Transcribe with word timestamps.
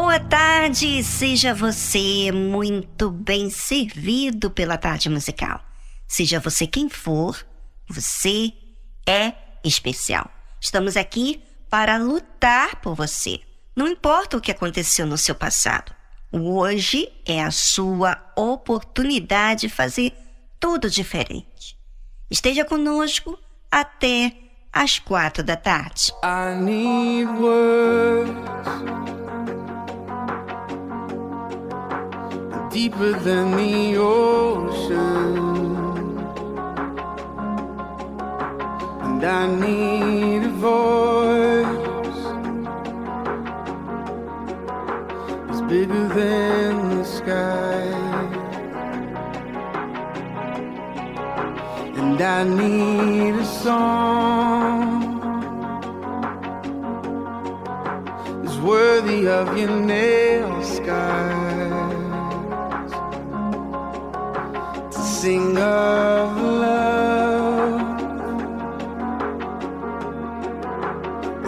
Boa 0.00 0.20
tarde, 0.20 1.02
seja 1.02 1.52
você 1.52 2.30
muito 2.30 3.10
bem 3.10 3.50
servido 3.50 4.48
pela 4.48 4.78
tarde 4.78 5.10
musical. 5.10 5.60
Seja 6.06 6.38
você 6.38 6.68
quem 6.68 6.88
for, 6.88 7.44
você 7.90 8.52
é 9.04 9.34
especial. 9.64 10.30
Estamos 10.60 10.96
aqui 10.96 11.42
para 11.68 11.96
lutar 11.96 12.76
por 12.76 12.94
você. 12.94 13.40
Não 13.74 13.88
importa 13.88 14.36
o 14.36 14.40
que 14.40 14.52
aconteceu 14.52 15.04
no 15.04 15.18
seu 15.18 15.34
passado. 15.34 15.92
Hoje 16.30 17.12
é 17.26 17.42
a 17.42 17.50
sua 17.50 18.24
oportunidade 18.36 19.62
de 19.62 19.68
fazer 19.68 20.12
tudo 20.60 20.88
diferente. 20.88 21.76
Esteja 22.30 22.64
conosco 22.64 23.36
até 23.68 24.32
às 24.72 25.00
quatro 25.00 25.42
da 25.42 25.56
tarde. 25.56 26.12
I 26.22 26.54
need 26.54 27.26
words. 27.40 29.17
Deeper 32.78 33.12
than 33.26 33.56
the 33.56 33.96
ocean. 33.96 35.36
And 39.04 39.20
I 39.40 39.44
need 39.64 40.42
a 40.44 40.54
voice 40.68 42.22
It's 45.48 45.62
bigger 45.72 46.04
than 46.20 46.72
the 46.98 47.04
sky. 47.18 47.82
And 52.00 52.20
I 52.36 52.40
need 52.60 53.34
a 53.44 53.48
song 53.64 54.88
It's 58.44 58.58
worthy 58.58 59.26
of 59.26 59.46
your 59.58 59.74
nail 59.80 60.62
sky. 60.62 61.57
Sing 65.20 65.58
of 65.58 66.36
love. 66.62 67.80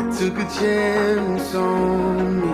It 0.00 0.08
took 0.18 0.36
a 0.44 0.46
chance 0.58 1.54
on 1.54 2.40
me. 2.40 2.52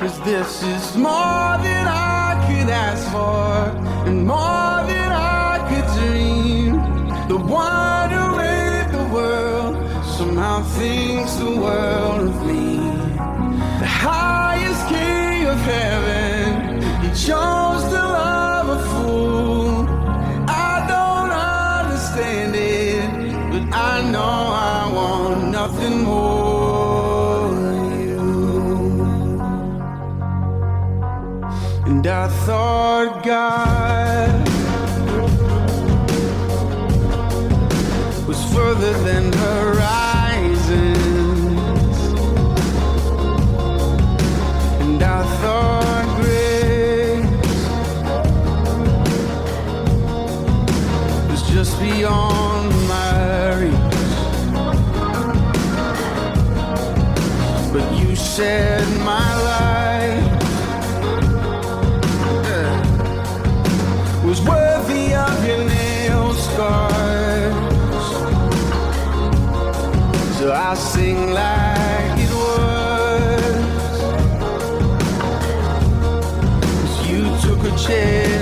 Cause 0.00 0.18
this 0.24 0.64
is 0.64 0.96
more 0.96 1.52
than 1.66 1.86
I 1.86 2.34
could 2.46 2.68
ask 2.68 3.04
for, 3.12 3.54
and 4.08 4.26
more 4.26 4.78
than 4.90 5.10
I 5.12 5.64
could 5.68 5.88
dream. 6.00 6.72
The 7.28 7.38
one 7.38 8.10
who 8.10 8.24
made 8.44 8.88
the 8.98 9.06
world 9.14 9.74
somehow 10.16 10.64
thinks 10.78 11.36
the 11.36 11.54
world 11.64 12.22
of 12.30 12.36
me. 12.44 12.78
The 13.82 13.90
highest 14.04 14.82
king 14.88 15.46
of 15.46 15.58
heaven 15.60 16.35
chose 17.16 17.82
to 17.84 18.02
love 18.20 18.68
a 18.68 18.80
fool. 18.90 19.86
I 20.48 20.84
don't 20.86 21.30
understand 21.80 22.54
it, 22.54 23.08
but 23.50 23.74
I 23.74 24.02
know 24.10 24.20
I 24.20 24.92
want 24.92 25.48
nothing 25.50 26.04
more 26.04 27.54
than 27.54 28.00
you. 28.02 28.20
And 31.86 32.06
I 32.06 32.28
thought 32.44 33.24
God 33.24 34.48
was 38.28 38.40
further 38.52 38.92
than 39.04 39.32
horizon. 39.32 40.05
Beyond 51.80 52.72
my 52.88 53.54
reach. 53.60 54.12
But 57.72 57.86
you 57.98 58.16
said 58.16 58.82
my 59.04 59.30
life 59.52 60.24
was 64.24 64.40
worthy 64.42 65.14
of 65.14 65.46
your 65.46 65.62
nail 65.74 66.32
scars. 66.34 67.54
So 70.38 70.46
I 70.52 70.74
sing 70.74 71.32
like 71.32 72.18
it 72.26 72.32
was. 72.42 73.64
'Cause 76.72 76.96
you 77.10 77.22
took 77.44 77.60
a 77.72 77.74
chance 77.86 78.35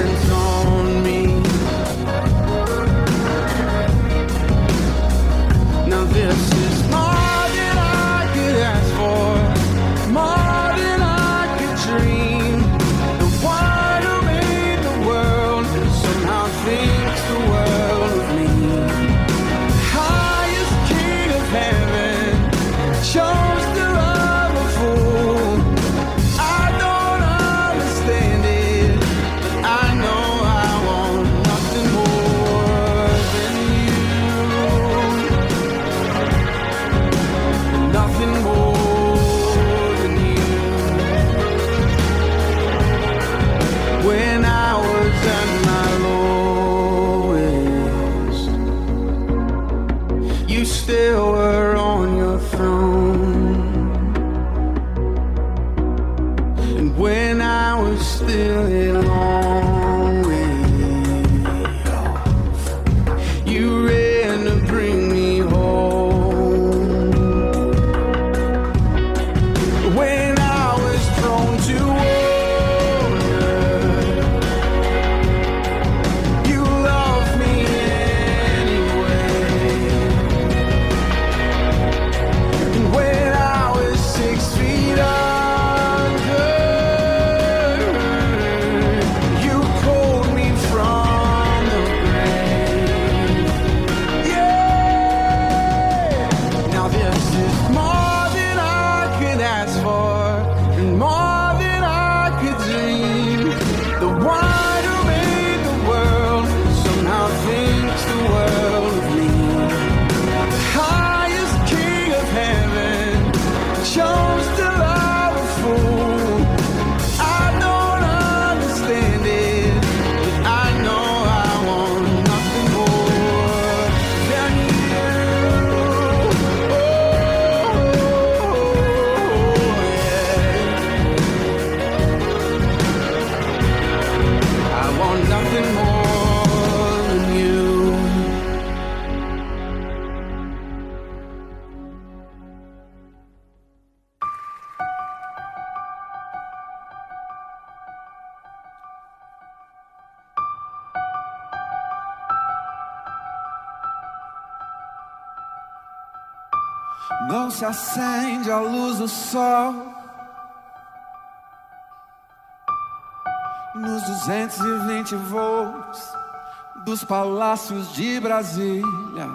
dos 166.95 167.03
palácios 167.03 167.93
de 167.93 168.21
Brasília. 168.21 169.29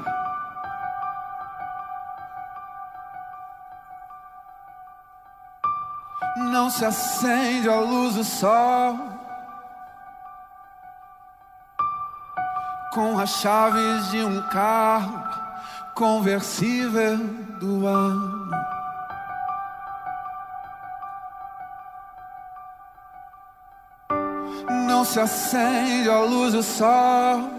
Não 6.37 6.69
se 6.69 6.85
acende 6.85 7.67
a 7.67 7.81
luz 7.81 8.15
do 8.15 8.23
sol 8.23 8.97
com 12.93 13.19
as 13.19 13.29
chaves 13.41 14.09
de 14.11 14.23
um 14.23 14.41
carro 14.43 15.21
conversível 15.95 17.17
do 17.59 17.85
ano. 17.85 18.49
Não 24.99 25.05
se 25.05 25.17
acende 25.17 26.09
a 26.09 26.19
luz 26.19 26.51
do 26.51 26.61
sol 26.61 27.49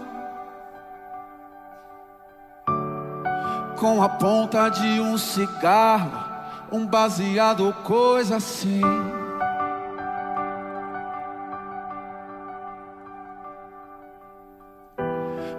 com 3.79 4.03
a 4.03 4.07
ponta 4.07 4.69
de 4.69 5.01
um 5.01 5.17
cigarro, 5.17 6.11
um 6.71 6.85
baseado 6.85 7.75
coisa 7.83 8.35
assim. 8.35 8.81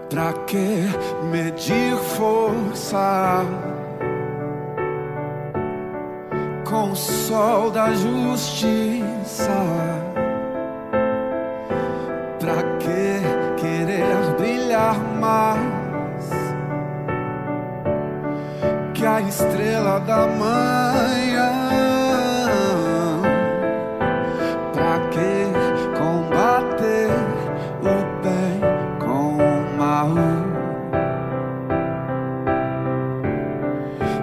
Pra 0.08 0.32
que 0.46 0.86
medir 1.32 1.96
força 1.96 3.44
com 6.64 6.92
o 6.92 6.96
sol 6.96 7.72
da 7.72 7.92
justiça? 7.92 9.50
estrela 19.28 20.00
da 20.00 20.26
manhã. 20.26 21.52
Pra 24.72 24.98
que 25.10 25.52
combater 25.98 27.10
o 27.80 27.94
bem 28.22 28.60
com 28.98 29.36
o 29.36 29.76
mal? 29.76 30.14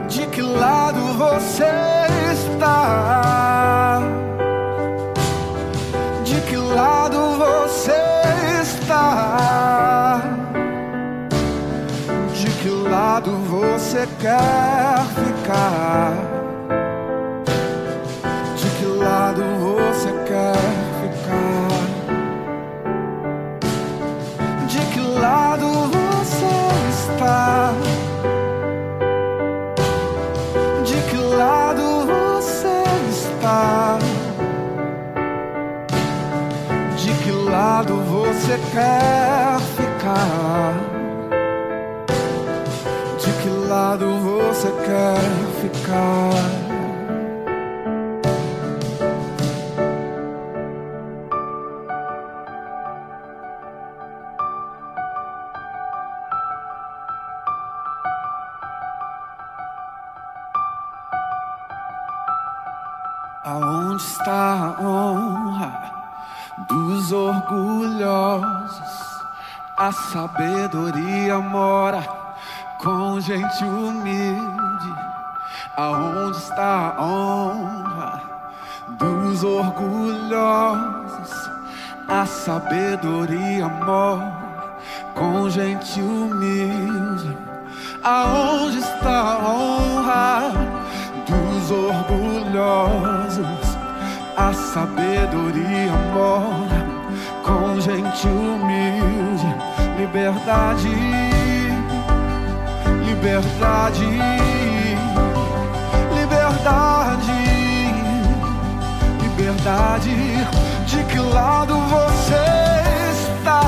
De 0.08 0.25
que 0.27 0.41
lado 0.41 1.01
você 1.18 1.70
está? 2.32 4.01
De 6.24 6.41
que 6.41 6.56
lado 6.58 7.38
você 7.38 8.01
está? 8.62 10.22
De 12.34 12.50
que 12.62 12.70
lado 12.70 13.32
você 13.50 14.08
quer? 14.20 14.88
Você 38.50 38.58
quer 38.72 39.60
ficar? 39.77 40.74
De 43.20 43.32
que 43.44 43.50
lado 43.68 44.08
você 44.22 44.72
quer 44.72 45.20
ficar? 45.62 46.59
Sabedoria 82.50 83.68
mora 83.86 84.74
com 85.13 85.48
gente 85.51 86.01
humilde. 86.01 87.38
Aonde 88.03 88.79
está 88.79 89.20
a 89.20 89.38
honra 89.48 90.51
dos 91.27 91.70
orgulhosos? 91.70 93.46
A 94.36 94.51
sabedoria 94.51 95.94
mora 96.12 96.88
com 97.46 97.79
gente 97.79 98.27
humilde. 98.27 99.56
Liberdade, 100.00 100.89
liberdade, 103.06 104.08
liberdade, 106.15 107.32
liberdade. 109.22 110.78
De 110.89 111.03
que 111.03 111.19
lado 111.19 111.75
você 111.75 112.34
está? 113.12 113.62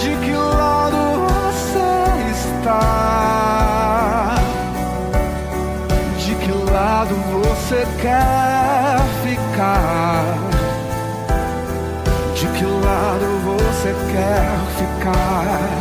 De 0.00 0.16
que 0.16 0.32
lado 0.32 0.96
você 1.28 1.94
está? 2.32 2.80
De 6.18 6.34
que 6.34 6.50
lado 6.72 7.14
você 7.38 7.86
quer 8.02 8.98
ficar? 9.22 10.24
De 12.34 12.46
que 12.48 12.64
lado 12.64 13.28
você 13.44 13.94
quer 14.10 14.58
ficar? 14.76 15.73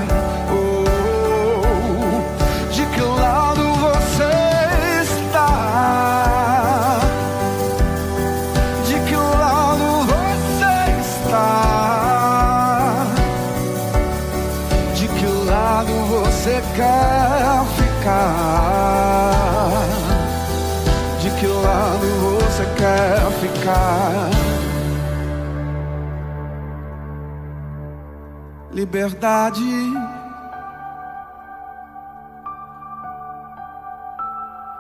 Liberdade. 28.84 29.64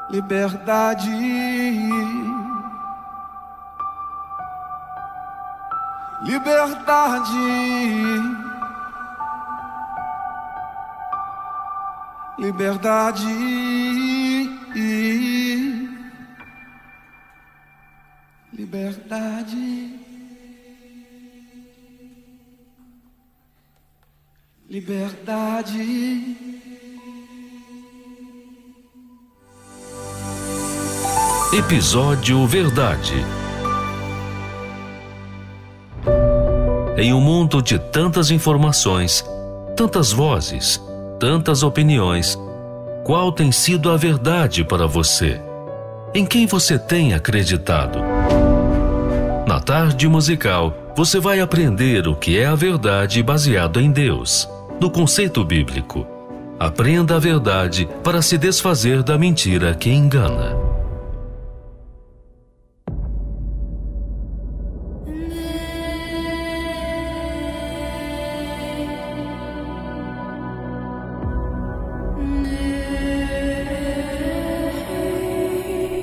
Liberdade. 0.09 1.09
Liberdade. 6.21 7.31
Liberdade. 12.37 13.23
Liberdade. 18.51 19.82
Liberdade. 24.73 26.35
Episódio 31.55 32.47
Verdade. 32.47 33.13
Em 36.97 37.13
um 37.13 37.21
mundo 37.21 37.61
de 37.61 37.77
tantas 37.77 38.31
informações, 38.31 39.23
tantas 39.77 40.11
vozes, 40.11 40.81
tantas 41.19 41.61
opiniões, 41.61 42.35
qual 43.03 43.31
tem 43.31 43.51
sido 43.51 43.91
a 43.91 43.95
verdade 43.95 44.63
para 44.63 44.87
você? 44.87 45.39
Em 46.15 46.25
quem 46.25 46.47
você 46.47 46.79
tem 46.79 47.13
acreditado? 47.13 47.99
Na 49.47 49.59
tarde 49.59 50.07
musical, 50.07 50.73
você 50.95 51.19
vai 51.19 51.39
aprender 51.39 52.07
o 52.07 52.15
que 52.15 52.39
é 52.39 52.47
a 52.47 52.55
verdade 52.55 53.21
baseado 53.21 53.79
em 53.79 53.91
Deus, 53.91 54.49
no 54.79 54.89
conceito 54.89 55.43
bíblico. 55.43 56.05
Aprenda 56.59 57.15
a 57.15 57.19
verdade 57.19 57.87
para 58.03 58.21
se 58.21 58.37
desfazer 58.37 59.03
da 59.03 59.17
mentira 59.17 59.75
que 59.75 59.89
engana. 59.89 60.55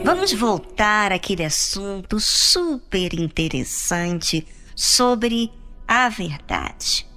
Vamos 0.05 0.33
voltar 0.33 1.13
àquele 1.13 1.45
assunto 1.45 2.21
super 2.21 3.15
interessante 3.15 4.47
sobre 4.77 5.51
a 5.89 6.09
verdade. 6.09 7.10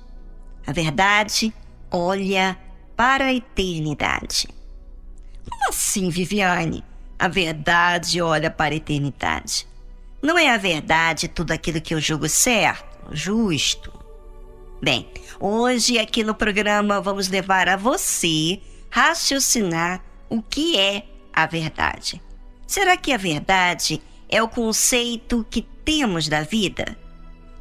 A 0.66 0.72
verdade 0.72 1.54
olha 1.92 2.58
para 2.96 3.26
a 3.26 3.34
eternidade. 3.34 4.48
Como 5.50 5.70
assim, 5.70 6.10
Viviane? 6.10 6.84
A 7.20 7.28
verdade 7.28 8.22
olha 8.22 8.50
para 8.50 8.74
a 8.74 8.78
eternidade. 8.78 9.68
Não 10.22 10.38
é 10.38 10.50
a 10.50 10.58
verdade 10.58 11.28
tudo 11.28 11.52
aquilo 11.52 11.82
que 11.82 11.94
eu 11.94 12.00
julgo 12.00 12.30
certo, 12.30 13.10
justo? 13.12 13.92
Bem, 14.82 15.08
hoje 15.40 16.00
aqui 16.00 16.24
no 16.24 16.34
programa 16.34 17.02
vamos 17.02 17.28
levar 17.28 17.68
a 17.68 17.76
você 17.76 18.62
raciocinar 18.90 20.02
o 20.30 20.42
que 20.42 20.80
é 20.80 21.06
a 21.34 21.46
verdade. 21.46 22.22
Será 22.66 22.96
que 22.96 23.12
a 23.12 23.18
verdade 23.18 24.02
é 24.30 24.42
o 24.42 24.48
conceito 24.48 25.46
que 25.50 25.62
temos 25.62 26.28
da 26.28 26.42
vida? 26.42 26.98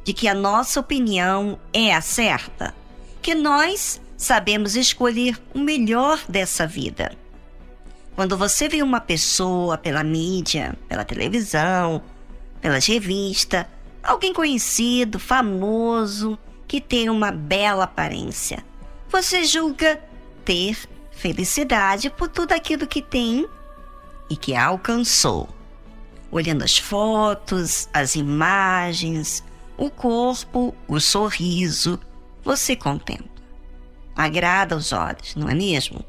De 0.03 0.13
que 0.13 0.27
a 0.27 0.33
nossa 0.33 0.79
opinião 0.79 1.59
é 1.73 1.93
a 1.93 2.01
certa? 2.01 2.73
Que 3.23 3.33
nós 3.33 4.01
sabemos 4.17 4.75
escolher 4.75 5.41
o 5.55 5.59
melhor 5.59 6.19
dessa 6.27 6.67
vida? 6.67 7.15
Quando 8.17 8.37
você 8.37 8.67
vê 8.67 8.83
uma 8.83 8.99
pessoa 8.99 9.77
pela 9.77 10.03
mídia, 10.03 10.77
pela 10.89 11.05
televisão, 11.05 12.03
pelas 12.59 12.85
revistas, 12.85 13.65
alguém 14.03 14.33
conhecido, 14.33 15.19
famoso, 15.19 16.37
que 16.67 16.81
tem 16.81 17.09
uma 17.09 17.31
bela 17.31 17.85
aparência, 17.85 18.61
você 19.07 19.45
julga 19.45 20.01
ter 20.43 20.77
felicidade 21.09 22.09
por 22.09 22.27
tudo 22.27 22.51
aquilo 22.51 22.85
que 22.85 23.01
tem 23.01 23.47
e 24.29 24.35
que 24.35 24.53
alcançou. 24.53 25.47
Olhando 26.29 26.65
as 26.65 26.77
fotos, 26.77 27.87
as 27.93 28.17
imagens, 28.17 29.41
o 29.77 29.89
corpo, 29.89 30.75
o 30.89 30.99
sorriso, 30.99 31.97
você 32.43 32.75
contempla. 32.75 33.31
agrada 34.15 34.75
aos 34.75 34.91
olhos, 34.91 35.35
não 35.35 35.49
é 35.49 35.55
mesmo? 35.55 36.05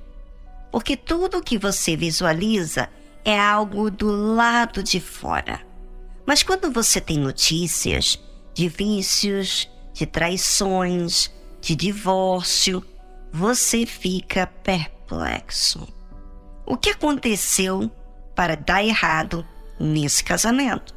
Porque 0.70 0.96
tudo 0.96 1.42
que 1.42 1.56
você 1.56 1.96
visualiza 1.96 2.90
é 3.24 3.38
algo 3.38 3.90
do 3.90 4.10
lado 4.34 4.82
de 4.82 5.00
fora. 5.00 5.60
Mas 6.26 6.42
quando 6.42 6.70
você 6.70 7.00
tem 7.00 7.18
notícias 7.18 8.22
de 8.52 8.68
vícios, 8.68 9.70
de 9.94 10.04
traições, 10.04 11.32
de 11.60 11.74
divórcio, 11.74 12.84
você 13.32 13.86
fica 13.86 14.46
perplexo. 14.46 15.88
O 16.66 16.76
que 16.76 16.90
aconteceu 16.90 17.90
para 18.34 18.56
dar 18.56 18.84
errado 18.84 19.46
nesse 19.78 20.22
casamento? 20.22 20.94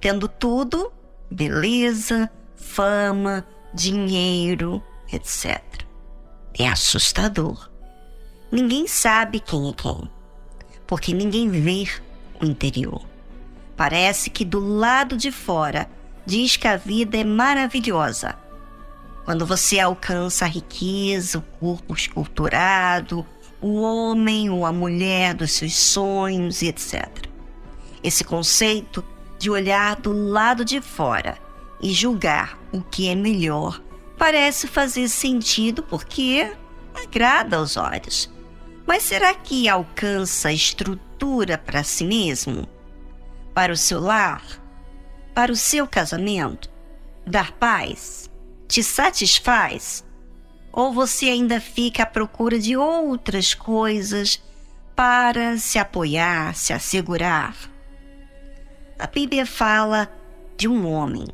Tendo 0.00 0.28
tudo, 0.28 0.92
beleza, 1.30 2.30
fama, 2.56 3.46
dinheiro, 3.72 4.82
etc. 5.12 5.62
É 6.58 6.68
assustador. 6.68 7.70
Ninguém 8.50 8.86
sabe 8.86 9.40
quem 9.40 9.70
é 9.70 9.72
quem, 9.72 10.10
porque 10.86 11.12
ninguém 11.12 11.48
vê 11.48 11.86
o 12.40 12.44
interior. 12.44 13.04
Parece 13.76 14.30
que 14.30 14.44
do 14.44 14.58
lado 14.58 15.16
de 15.16 15.30
fora 15.30 15.88
diz 16.24 16.56
que 16.56 16.66
a 16.66 16.76
vida 16.76 17.16
é 17.16 17.24
maravilhosa. 17.24 18.36
Quando 19.24 19.46
você 19.46 19.78
alcança 19.78 20.46
a 20.46 20.48
riqueza, 20.48 21.38
o 21.38 21.42
corpo 21.60 21.94
esculturado, 21.94 23.24
o 23.60 23.80
homem 23.80 24.48
ou 24.48 24.64
a 24.64 24.72
mulher 24.72 25.34
dos 25.34 25.52
seus 25.52 25.74
sonhos 25.74 26.62
etc. 26.62 27.26
Esse 28.02 28.24
conceito 28.24 29.04
de 29.38 29.50
olhar 29.50 29.96
do 29.96 30.12
lado 30.12 30.64
de 30.64 30.80
fora 30.80 31.38
e 31.80 31.92
julgar 31.92 32.58
o 32.72 32.82
que 32.82 33.08
é 33.08 33.14
melhor 33.14 33.80
parece 34.18 34.66
fazer 34.66 35.08
sentido 35.08 35.82
porque 35.82 36.52
agrada 36.94 37.56
aos 37.56 37.76
olhos. 37.76 38.30
Mas 38.86 39.04
será 39.04 39.34
que 39.34 39.68
alcança 39.68 40.52
estrutura 40.52 41.56
para 41.56 41.84
si 41.84 42.04
mesmo? 42.04 42.66
Para 43.54 43.72
o 43.72 43.76
seu 43.76 44.00
lar? 44.00 44.42
Para 45.34 45.52
o 45.52 45.56
seu 45.56 45.86
casamento? 45.86 46.68
Dar 47.26 47.52
paz? 47.52 48.28
Te 48.66 48.82
satisfaz? 48.82 50.04
Ou 50.72 50.92
você 50.92 51.26
ainda 51.26 51.60
fica 51.60 52.02
à 52.02 52.06
procura 52.06 52.58
de 52.58 52.76
outras 52.76 53.54
coisas 53.54 54.42
para 54.96 55.56
se 55.58 55.78
apoiar, 55.78 56.54
se 56.54 56.72
assegurar? 56.72 57.56
A 58.98 59.06
Bíblia 59.06 59.46
fala 59.46 60.10
de 60.56 60.66
um 60.66 60.90
homem 60.90 61.26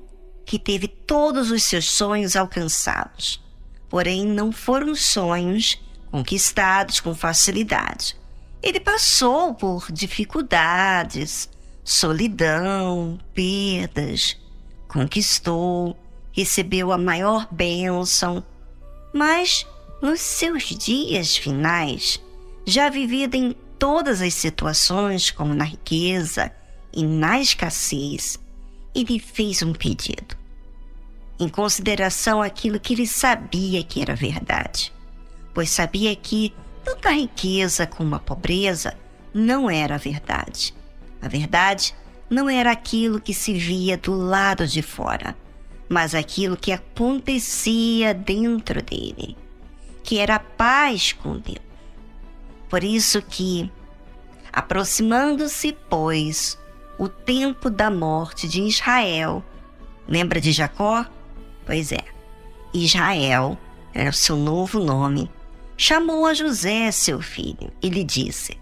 que 0.44 0.58
teve 0.58 0.88
todos 0.88 1.50
os 1.50 1.62
seus 1.62 1.90
sonhos 1.90 2.36
alcançados. 2.36 3.42
Porém, 3.88 4.26
não 4.26 4.52
foram 4.52 4.94
sonhos 4.94 5.80
conquistados 6.10 7.00
com 7.00 7.14
facilidade. 7.14 8.16
Ele 8.62 8.80
passou 8.80 9.54
por 9.54 9.90
dificuldades, 9.90 11.48
solidão, 11.84 13.18
perdas, 13.34 14.36
conquistou, 14.88 15.96
recebeu 16.32 16.92
a 16.92 16.98
maior 16.98 17.46
bênção, 17.50 18.42
mas 19.12 19.66
nos 20.00 20.20
seus 20.20 20.64
dias 20.64 21.36
finais, 21.36 22.20
já 22.66 22.88
vivido 22.88 23.34
em 23.34 23.54
todas 23.78 24.20
as 24.20 24.34
situações, 24.34 25.30
como 25.30 25.54
na 25.54 25.64
riqueza 25.64 26.50
e 26.92 27.04
na 27.04 27.40
escassez, 27.40 28.38
ele 28.94 29.18
fez 29.18 29.62
um 29.62 29.72
pedido, 29.72 30.36
em 31.38 31.48
consideração 31.48 32.40
aquilo 32.40 32.78
que 32.78 32.94
ele 32.94 33.06
sabia 33.06 33.82
que 33.82 34.00
era 34.00 34.14
verdade, 34.14 34.92
pois 35.52 35.70
sabia 35.70 36.14
que 36.14 36.54
tanto 36.84 37.08
a 37.08 37.12
riqueza 37.12 37.86
como 37.86 38.14
a 38.14 38.20
pobreza 38.20 38.94
não 39.32 39.68
era 39.70 39.98
verdade. 39.98 40.74
A 41.20 41.28
verdade 41.28 41.94
não 42.28 42.48
era 42.48 42.70
aquilo 42.70 43.20
que 43.20 43.32
se 43.32 43.54
via 43.54 43.96
do 43.96 44.14
lado 44.14 44.66
de 44.66 44.82
fora, 44.82 45.36
mas 45.88 46.14
aquilo 46.14 46.56
que 46.56 46.72
acontecia 46.72 48.14
dentro 48.14 48.82
dele, 48.82 49.36
que 50.02 50.18
era 50.18 50.36
a 50.36 50.40
paz 50.40 51.12
com 51.12 51.38
Deus. 51.38 51.58
Por 52.68 52.82
isso 52.82 53.22
que, 53.22 53.70
aproximando-se, 54.52 55.76
pois, 55.88 56.58
o 56.98 57.08
tempo 57.08 57.70
da 57.70 57.90
morte 57.90 58.48
de 58.48 58.62
Israel. 58.62 59.44
Lembra 60.06 60.40
de 60.40 60.52
Jacó? 60.52 61.04
Pois 61.66 61.92
é, 61.92 62.04
Israel 62.72 63.58
era 63.92 64.10
o 64.10 64.12
seu 64.12 64.36
novo 64.36 64.80
nome. 64.80 65.30
Chamou 65.76 66.26
a 66.26 66.34
José, 66.34 66.90
seu 66.90 67.20
filho, 67.20 67.72
e 67.82 67.88
lhe 67.88 68.04
disse: 68.04 68.56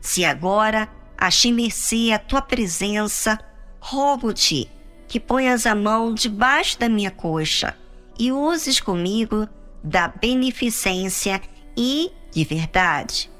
Se 0.00 0.24
agora 0.24 0.88
achei 1.16 1.52
mercê 1.52 2.10
a 2.12 2.18
tua 2.18 2.42
presença, 2.42 3.38
rogo-te 3.80 4.68
que 5.06 5.20
ponhas 5.20 5.66
a 5.66 5.74
mão 5.74 6.12
debaixo 6.12 6.78
da 6.78 6.88
minha 6.88 7.10
coxa 7.10 7.76
e 8.18 8.32
uses 8.32 8.80
comigo 8.80 9.48
da 9.82 10.08
beneficência 10.08 11.40
e 11.76 12.10
de 12.32 12.44
verdade. 12.44 13.30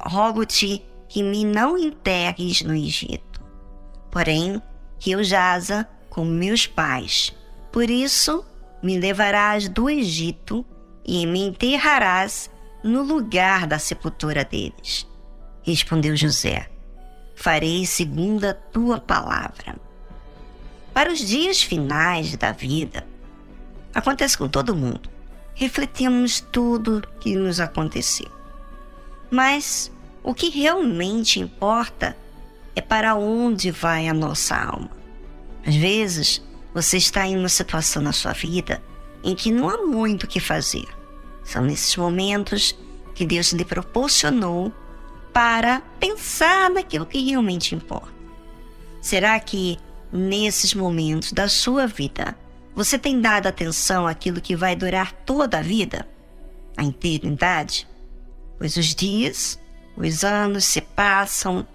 Rogo-te 0.00 0.82
que 1.08 1.22
me 1.22 1.44
não 1.44 1.76
enterres 1.76 2.62
no 2.62 2.74
Egito 2.74 3.27
porém 4.10 4.62
que 4.98 5.10
eu 5.12 5.22
jaza 5.22 5.88
com 6.08 6.24
meus 6.24 6.66
pais. 6.66 7.34
Por 7.72 7.88
isso 7.88 8.44
me 8.82 8.98
levarás 8.98 9.68
do 9.68 9.88
Egito 9.88 10.64
e 11.04 11.26
me 11.26 11.40
enterrarás 11.40 12.50
no 12.82 13.02
lugar 13.02 13.66
da 13.66 13.78
sepultura 13.78 14.44
deles. 14.44 15.06
Respondeu 15.62 16.16
José: 16.16 16.68
Farei 17.34 17.86
segundo 17.86 18.44
a 18.44 18.54
tua 18.54 19.00
palavra. 19.00 19.76
Para 20.92 21.12
os 21.12 21.20
dias 21.20 21.62
finais 21.62 22.36
da 22.36 22.52
vida, 22.52 23.06
acontece 23.94 24.36
com 24.36 24.48
todo 24.48 24.74
mundo. 24.74 25.08
Refletimos 25.54 26.40
tudo 26.40 27.06
que 27.20 27.36
nos 27.36 27.60
aconteceu. 27.60 28.30
Mas 29.30 29.92
o 30.22 30.34
que 30.34 30.48
realmente 30.48 31.40
importa 31.40 32.16
é 32.16 32.27
para 32.80 33.14
onde 33.14 33.70
vai 33.70 34.08
a 34.08 34.14
nossa 34.14 34.56
alma. 34.56 34.90
Às 35.66 35.74
vezes, 35.74 36.42
você 36.74 36.96
está 36.96 37.26
em 37.26 37.36
uma 37.36 37.48
situação 37.48 38.02
na 38.02 38.12
sua 38.12 38.32
vida 38.32 38.82
em 39.22 39.34
que 39.34 39.50
não 39.50 39.68
há 39.68 39.78
muito 39.78 40.24
o 40.24 40.28
que 40.28 40.40
fazer. 40.40 40.86
São 41.42 41.62
nesses 41.62 41.96
momentos 41.96 42.78
que 43.14 43.26
Deus 43.26 43.52
lhe 43.52 43.64
proporcionou 43.64 44.72
para 45.32 45.80
pensar 45.98 46.70
naquilo 46.70 47.06
que 47.06 47.18
realmente 47.18 47.74
importa. 47.74 48.12
Será 49.00 49.38
que 49.40 49.78
nesses 50.12 50.74
momentos 50.74 51.32
da 51.32 51.48
sua 51.48 51.86
vida 51.86 52.36
você 52.74 52.98
tem 52.98 53.20
dado 53.20 53.46
atenção 53.46 54.06
àquilo 54.06 54.40
que 54.40 54.54
vai 54.54 54.76
durar 54.76 55.12
toda 55.12 55.58
a 55.58 55.62
vida? 55.62 56.08
A 56.76 56.84
eternidade? 56.84 57.88
Pois 58.56 58.76
os 58.76 58.94
dias, 58.94 59.58
os 59.96 60.22
anos 60.22 60.64
se 60.64 60.80
passam 60.80 61.66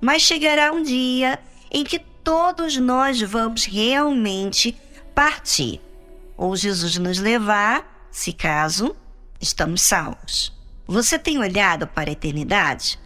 mas 0.00 0.22
chegará 0.22 0.72
um 0.72 0.82
dia 0.82 1.38
em 1.70 1.84
que 1.84 1.98
todos 1.98 2.76
nós 2.76 3.20
vamos 3.20 3.64
realmente 3.64 4.76
partir. 5.14 5.80
Ou 6.36 6.56
Jesus 6.56 6.96
nos 6.96 7.18
levar, 7.18 8.08
se 8.10 8.32
caso 8.32 8.96
estamos 9.40 9.82
salvos. 9.82 10.52
Você 10.86 11.18
tem 11.18 11.38
olhado 11.38 11.86
para 11.86 12.10
a 12.10 12.12
eternidade? 12.12 12.98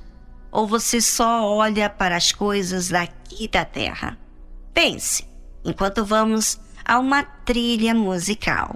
Ou 0.50 0.66
você 0.66 1.00
só 1.00 1.44
olha 1.44 1.90
para 1.90 2.16
as 2.16 2.32
coisas 2.32 2.88
daqui 2.88 3.48
da 3.48 3.64
terra? 3.64 4.16
Pense, 4.72 5.26
enquanto 5.64 6.04
vamos 6.04 6.60
a 6.84 6.98
uma 6.98 7.22
trilha 7.22 7.94
musical. 7.94 8.74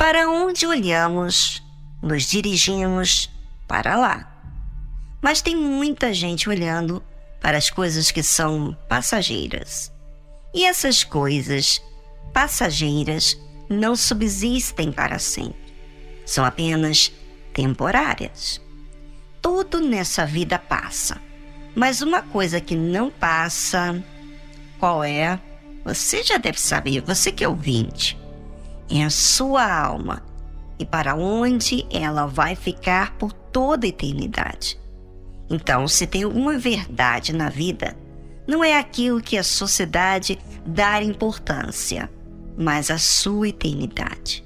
Para 0.00 0.30
onde 0.30 0.66
olhamos, 0.66 1.62
nos 2.02 2.22
dirigimos 2.22 3.30
para 3.68 3.96
lá. 3.96 4.32
Mas 5.20 5.42
tem 5.42 5.54
muita 5.54 6.14
gente 6.14 6.48
olhando 6.48 7.02
para 7.38 7.58
as 7.58 7.68
coisas 7.68 8.10
que 8.10 8.22
são 8.22 8.74
passageiras. 8.88 9.92
E 10.54 10.64
essas 10.64 11.04
coisas 11.04 11.82
passageiras 12.32 13.38
não 13.68 13.94
subsistem 13.94 14.90
para 14.90 15.18
sempre. 15.18 15.74
São 16.24 16.46
apenas 16.46 17.12
temporárias. 17.52 18.58
Tudo 19.42 19.80
nessa 19.80 20.24
vida 20.24 20.58
passa. 20.58 21.20
Mas 21.74 22.00
uma 22.00 22.22
coisa 22.22 22.58
que 22.58 22.74
não 22.74 23.10
passa, 23.10 24.02
qual 24.78 25.04
é? 25.04 25.38
Você 25.84 26.22
já 26.22 26.38
deve 26.38 26.58
saber, 26.58 27.02
você 27.02 27.30
que 27.30 27.44
é 27.44 27.48
ouvinte. 27.48 28.18
É 28.90 29.04
a 29.04 29.10
sua 29.10 29.64
alma 29.72 30.22
e 30.78 30.86
para 30.86 31.14
onde 31.14 31.86
ela 31.90 32.26
vai 32.26 32.56
ficar 32.56 33.14
por 33.16 33.32
toda 33.32 33.86
a 33.86 33.88
eternidade. 33.88 34.80
Então, 35.48 35.86
se 35.86 36.06
tem 36.06 36.22
alguma 36.22 36.58
verdade 36.58 37.32
na 37.34 37.50
vida, 37.50 37.96
não 38.46 38.64
é 38.64 38.78
aquilo 38.78 39.20
que 39.20 39.36
a 39.36 39.44
sociedade 39.44 40.38
dá 40.64 41.02
importância, 41.02 42.10
mas 42.56 42.90
a 42.90 42.98
sua 42.98 43.48
eternidade. 43.48 44.44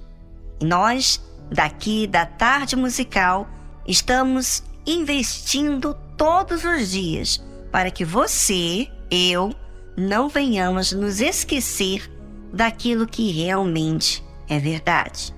E 0.60 0.64
nós, 0.64 1.22
daqui 1.50 2.06
da 2.06 2.26
tarde 2.26 2.74
musical, 2.74 3.48
estamos 3.86 4.62
investindo 4.86 5.94
todos 6.16 6.64
os 6.64 6.90
dias 6.90 7.42
para 7.70 7.90
que 7.90 8.04
você, 8.04 8.88
eu, 9.10 9.54
não 9.96 10.28
venhamos 10.28 10.90
nos 10.92 11.20
esquecer 11.20 12.10
daquilo 12.52 13.06
que 13.06 13.30
realmente 13.30 14.23
é 14.48 14.58
verdade. 14.58 15.34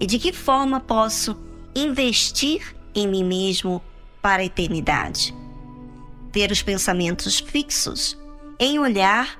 E 0.00 0.06
de 0.06 0.18
que 0.18 0.32
forma 0.32 0.80
posso 0.80 1.36
investir 1.74 2.74
em 2.94 3.06
mim 3.06 3.24
mesmo 3.24 3.82
para 4.20 4.42
a 4.42 4.44
eternidade? 4.44 5.34
Ter 6.32 6.50
os 6.50 6.62
pensamentos 6.62 7.38
fixos 7.38 8.18
em 8.58 8.78
olhar 8.78 9.38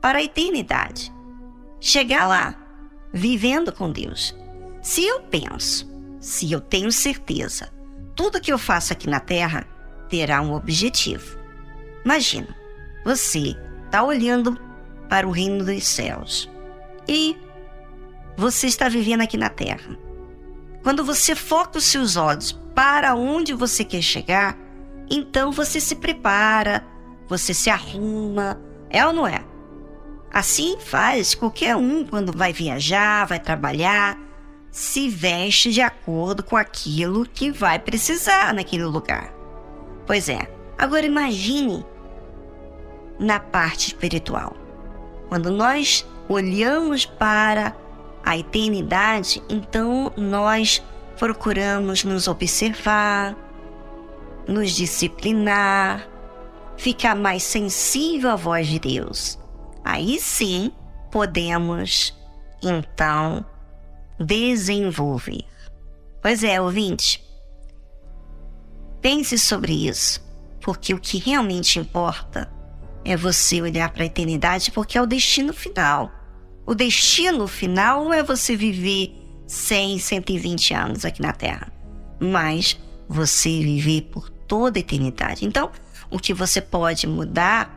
para 0.00 0.18
a 0.18 0.22
eternidade. 0.22 1.12
Chegar 1.80 2.26
lá, 2.26 2.54
vivendo 3.12 3.72
com 3.72 3.90
Deus. 3.90 4.34
Se 4.82 5.04
eu 5.04 5.20
penso, 5.22 5.88
se 6.20 6.52
eu 6.52 6.60
tenho 6.60 6.92
certeza, 6.92 7.72
tudo 8.14 8.40
que 8.40 8.52
eu 8.52 8.58
faço 8.58 8.92
aqui 8.92 9.08
na 9.08 9.20
Terra 9.20 9.66
terá 10.08 10.40
um 10.40 10.54
objetivo. 10.54 11.38
Imagina, 12.04 12.48
você 13.04 13.56
está 13.84 14.02
olhando 14.02 14.58
para 15.08 15.26
o 15.26 15.30
reino 15.30 15.64
dos 15.64 15.84
céus 15.86 16.50
e 17.08 17.36
você 18.36 18.66
está 18.66 18.88
vivendo 18.88 19.22
aqui 19.22 19.36
na 19.36 19.48
Terra. 19.48 19.96
Quando 20.82 21.04
você 21.04 21.34
foca 21.34 21.78
os 21.78 21.84
seus 21.84 22.16
olhos 22.16 22.52
para 22.74 23.14
onde 23.14 23.54
você 23.54 23.84
quer 23.84 24.02
chegar, 24.02 24.56
então 25.10 25.50
você 25.50 25.80
se 25.80 25.96
prepara, 25.96 26.84
você 27.28 27.54
se 27.54 27.70
arruma, 27.70 28.60
é 28.90 29.04
ou 29.06 29.12
não 29.12 29.26
é? 29.26 29.42
Assim 30.30 30.76
faz 30.78 31.34
qualquer 31.34 31.74
um 31.76 32.04
quando 32.04 32.36
vai 32.36 32.52
viajar, 32.52 33.26
vai 33.26 33.40
trabalhar, 33.40 34.18
se 34.70 35.08
veste 35.08 35.72
de 35.72 35.80
acordo 35.80 36.42
com 36.42 36.56
aquilo 36.56 37.24
que 37.24 37.50
vai 37.50 37.78
precisar 37.78 38.52
naquele 38.52 38.84
lugar. 38.84 39.32
Pois 40.06 40.28
é, 40.28 40.46
agora 40.76 41.06
imagine 41.06 41.84
na 43.18 43.40
parte 43.40 43.88
espiritual. 43.88 44.54
Quando 45.28 45.50
nós 45.50 46.06
olhamos 46.28 47.06
para 47.06 47.74
a 48.26 48.36
eternidade, 48.36 49.40
então 49.48 50.12
nós 50.16 50.82
procuramos 51.16 52.02
nos 52.02 52.26
observar, 52.26 53.36
nos 54.48 54.72
disciplinar, 54.72 56.08
ficar 56.76 57.14
mais 57.14 57.44
sensível 57.44 58.30
à 58.30 58.36
voz 58.36 58.66
de 58.66 58.80
Deus. 58.80 59.38
Aí 59.84 60.18
sim 60.18 60.72
podemos, 61.12 62.12
então, 62.60 63.46
desenvolver. 64.18 65.44
Pois 66.20 66.42
é, 66.42 66.60
ouvinte, 66.60 67.24
pense 69.00 69.38
sobre 69.38 69.86
isso, 69.88 70.20
porque 70.60 70.92
o 70.92 70.98
que 70.98 71.18
realmente 71.18 71.78
importa 71.78 72.52
é 73.04 73.16
você 73.16 73.62
olhar 73.62 73.88
para 73.90 74.02
a 74.02 74.06
eternidade, 74.06 74.72
porque 74.72 74.98
é 74.98 75.02
o 75.02 75.06
destino 75.06 75.52
final. 75.52 76.10
O 76.66 76.74
destino 76.74 77.46
final 77.46 78.04
não 78.04 78.12
é 78.12 78.24
você 78.24 78.56
viver 78.56 79.14
100, 79.46 80.00
120 80.00 80.74
anos 80.74 81.04
aqui 81.04 81.22
na 81.22 81.32
Terra, 81.32 81.72
mas 82.18 82.76
você 83.08 83.48
viver 83.60 84.02
por 84.10 84.28
toda 84.28 84.76
a 84.76 84.80
eternidade. 84.80 85.46
Então, 85.46 85.70
o 86.10 86.18
que 86.18 86.34
você 86.34 86.60
pode 86.60 87.06
mudar 87.06 87.72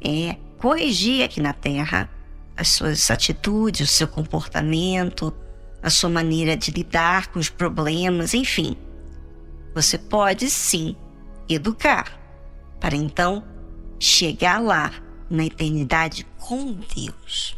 é 0.00 0.36
corrigir 0.56 1.24
aqui 1.24 1.40
na 1.40 1.52
Terra 1.52 2.08
as 2.56 2.68
suas 2.68 3.10
atitudes, 3.10 3.90
o 3.90 3.92
seu 3.92 4.06
comportamento, 4.06 5.34
a 5.82 5.90
sua 5.90 6.08
maneira 6.08 6.56
de 6.56 6.70
lidar 6.70 7.32
com 7.32 7.40
os 7.40 7.48
problemas, 7.48 8.34
enfim. 8.34 8.76
Você 9.74 9.98
pode 9.98 10.48
sim 10.48 10.94
educar 11.48 12.16
para 12.78 12.94
então 12.94 13.42
chegar 13.98 14.60
lá 14.60 14.92
na 15.28 15.44
eternidade 15.44 16.24
com 16.38 16.72
Deus. 16.94 17.57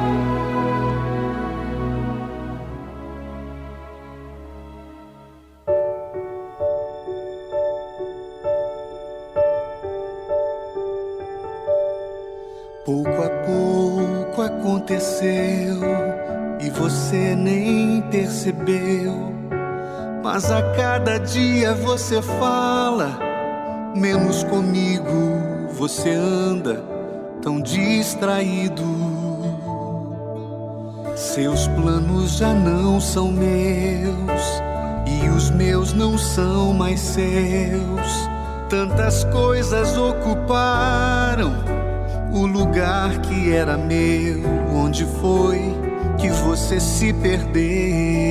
Você 22.01 22.19
fala, 22.19 23.19
menos 23.95 24.43
comigo 24.45 25.69
você 25.71 26.09
anda 26.09 26.83
tão 27.43 27.61
distraído. 27.61 28.83
Seus 31.15 31.67
planos 31.67 32.37
já 32.37 32.53
não 32.55 32.99
são 32.99 33.31
meus 33.31 34.41
e 35.05 35.29
os 35.29 35.51
meus 35.51 35.93
não 35.93 36.17
são 36.17 36.73
mais 36.73 36.99
seus. 36.99 38.29
Tantas 38.67 39.23
coisas 39.25 39.95
ocuparam 39.95 41.53
o 42.33 42.47
lugar 42.47 43.21
que 43.21 43.53
era 43.53 43.77
meu. 43.77 44.41
Onde 44.73 45.05
foi 45.21 45.61
que 46.17 46.29
você 46.29 46.79
se 46.79 47.13
perdeu? 47.13 48.30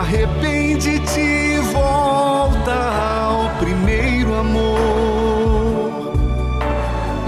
Arrepende-te, 0.00 1.58
volta 1.72 2.90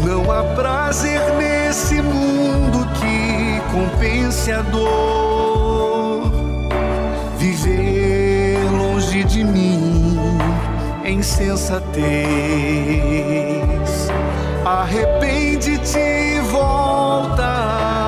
Não 0.06 0.32
há 0.32 0.44
prazer 0.56 1.20
nesse 1.38 2.02
mundo 2.02 2.88
que 2.94 3.62
compense 3.72 4.52
a 4.52 4.62
dor. 4.62 6.32
Viver 7.38 8.64
longe 8.72 9.26
de 9.26 9.44
mim 9.44 10.18
em 11.04 11.22
sensatez. 11.22 12.14
Arrepende-te 14.66 16.00
e 16.00 16.40
volta 16.40 17.44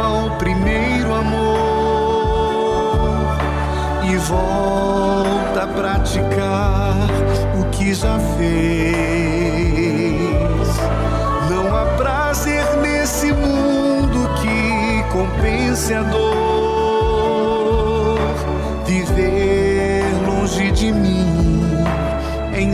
ao 0.06 0.38
primeiro 0.38 1.14
amor 1.14 1.58
e 4.10 4.16
volta 4.16 5.64
a 5.64 5.68
praticar 5.68 6.96
o 7.60 7.66
que 7.72 7.94
já 7.94 8.18
fez. 8.38 8.96
Não 11.50 11.76
há 11.76 11.86
prazer 11.98 12.66
nesse 12.78 13.34
mundo 13.34 14.30
que 14.42 15.04
compense 15.12 15.94
a 15.94 16.04
dor. 16.04 16.26
Viver 18.86 20.06
longe 20.26 20.72
de 20.72 20.94
mim 20.94 21.28
em 22.56 22.74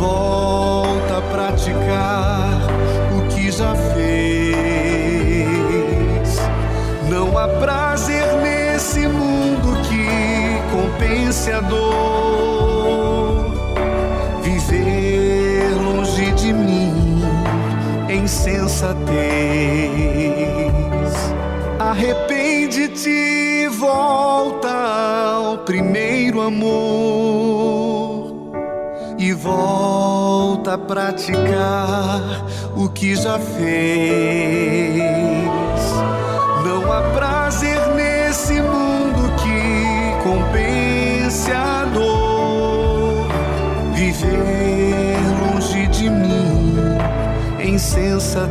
volta 0.00 1.18
a 1.18 1.22
praticar 1.22 2.58
o 3.16 3.20
que 3.28 3.52
já 3.52 3.74
fez. 3.74 4.00
Não 7.08 7.36
há 7.36 7.46
prazer 7.46 8.24
nesse 8.42 9.06
mundo 9.06 9.76
que 9.82 10.06
compense 10.74 11.52
a 11.52 11.60
dor. 11.60 13.52
Viver 14.42 15.74
longe 15.74 16.32
de 16.32 16.52
mim 16.54 17.22
em 18.08 18.26
sensatez. 18.26 19.00
Arrepende 21.78 22.50
arrepende-te, 22.70 23.68
volta 23.68 24.70
ao 24.70 25.58
primeiro 25.58 26.40
amor 26.40 27.29
e 27.29 27.29
volta 29.42 30.74
a 30.74 30.78
praticar 30.78 32.44
o 32.76 32.88
que 32.88 33.16
já 33.16 33.38
fez. 33.38 35.00
Não 36.64 36.92
há 36.92 37.00
prazer 37.14 37.80
nesse 37.94 38.60
mundo 38.60 39.32
que 39.42 40.22
compense 40.22 41.50
a 41.52 41.84
dor. 41.86 43.28
Viver 43.94 45.16
longe 45.42 45.86
de 45.88 46.10
mim 46.10 46.76
em 47.58 47.78
sensatez. 47.78 48.50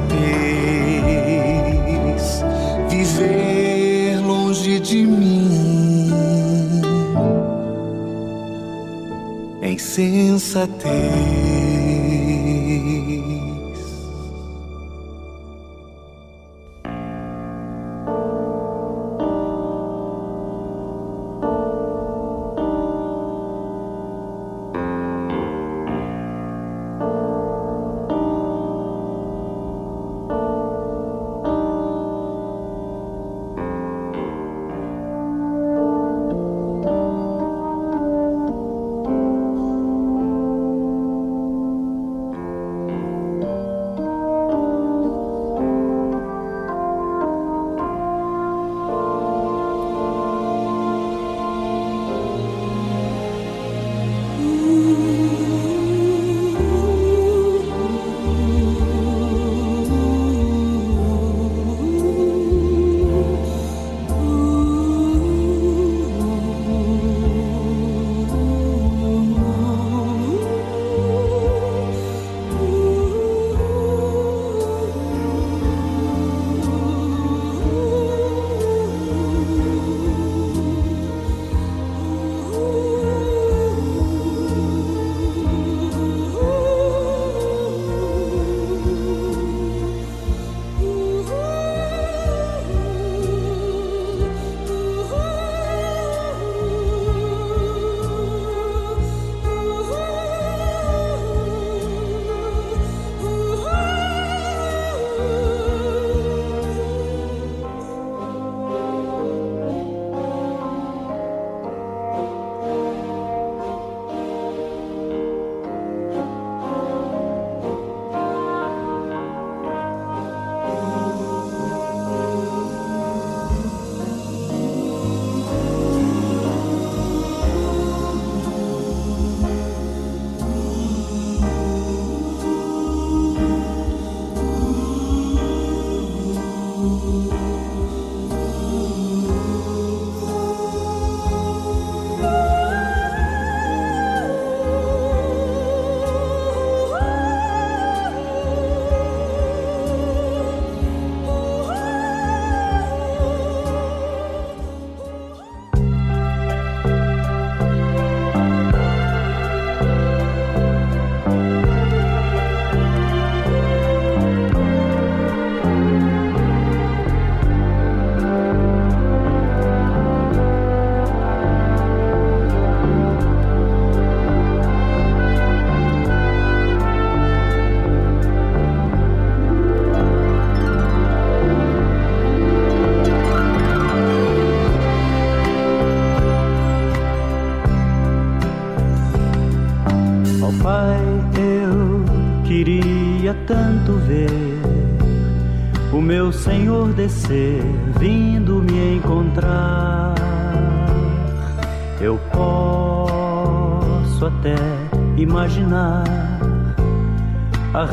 Viver 2.90 4.20
longe 4.26 4.80
de 4.80 5.06
mim 5.06 5.39
em 10.02 11.49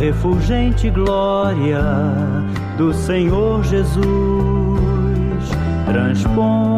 refulgente 0.07 0.89
glória 0.89 1.83
do 2.79 2.95
Senhor 2.95 3.65
Jesus. 3.65 4.07
Transpõe 5.85 6.76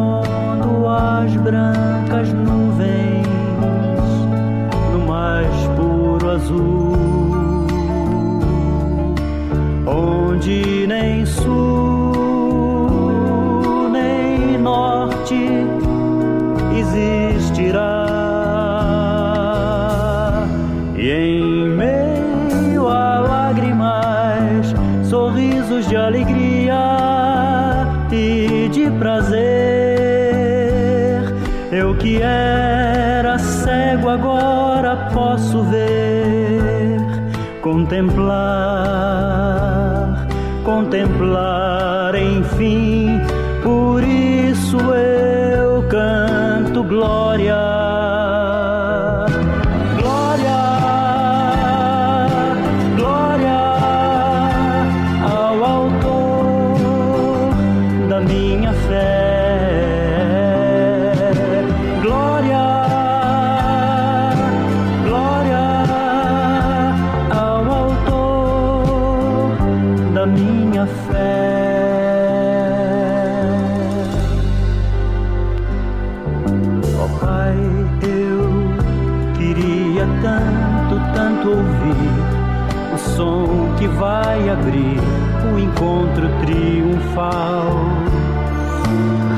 vai 84.09 84.49
abrir 84.49 84.99
o 85.45 85.49
um 85.53 85.59
encontro 85.59 86.27
triunfal. 86.41 87.69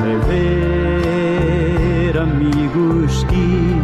Rever 0.05 1.41
amigos 2.21 3.25
que 3.25 3.81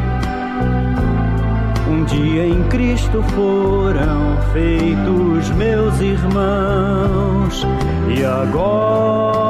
um 1.92 2.06
dia 2.06 2.48
em 2.48 2.64
Cristo 2.70 3.22
foram 3.36 4.38
feitos 4.54 5.50
meus 5.58 6.00
irmãos 6.00 7.68
e 8.08 8.24
agora 8.24 9.47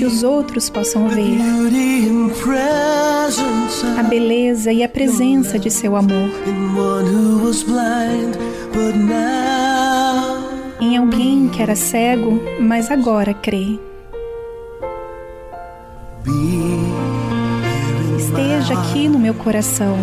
que 0.00 0.06
os 0.06 0.22
outros 0.22 0.70
possam 0.70 1.08
ver 1.08 1.36
a 3.98 4.02
beleza 4.02 4.72
e 4.72 4.82
a 4.82 4.88
presença 4.88 5.58
de 5.58 5.70
seu 5.70 5.94
amor 5.94 6.30
em 10.80 10.96
alguém 10.96 11.50
que 11.50 11.60
era 11.60 11.76
cego, 11.76 12.40
mas 12.58 12.90
agora 12.90 13.34
crê. 13.34 13.78
Esteja 18.70 18.80
aqui 18.80 19.08
no 19.08 19.18
meu 19.18 19.34
coração. 19.34 19.96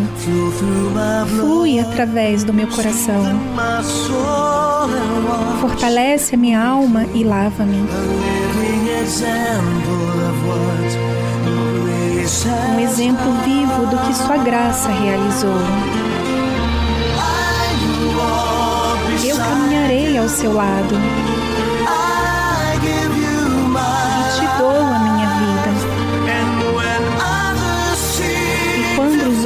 Flui 1.40 1.80
através 1.80 2.44
do 2.44 2.54
meu 2.54 2.68
coração. 2.68 3.24
Fortalece 5.62 6.36
a 6.36 6.38
minha 6.38 6.62
alma 6.62 7.06
e 7.14 7.24
lava-me. 7.24 7.78
Um 12.76 12.80
exemplo 12.80 13.32
vivo 13.46 13.86
do 13.86 13.98
que 14.06 14.14
Sua 14.14 14.38
graça 14.38 14.90
realizou. 14.90 15.58
Eu 19.24 19.38
caminharei 19.38 20.18
ao 20.18 20.28
seu 20.28 20.54
lado 20.54 20.96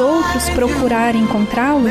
outros 0.01 0.49
procurarem 0.49 1.21
encontrá-lo, 1.21 1.87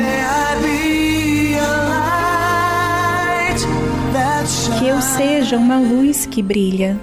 que 4.77 4.87
eu 4.87 5.01
seja 5.01 5.57
uma 5.57 5.77
luz 5.77 6.25
que 6.25 6.41
brilha. 6.41 6.97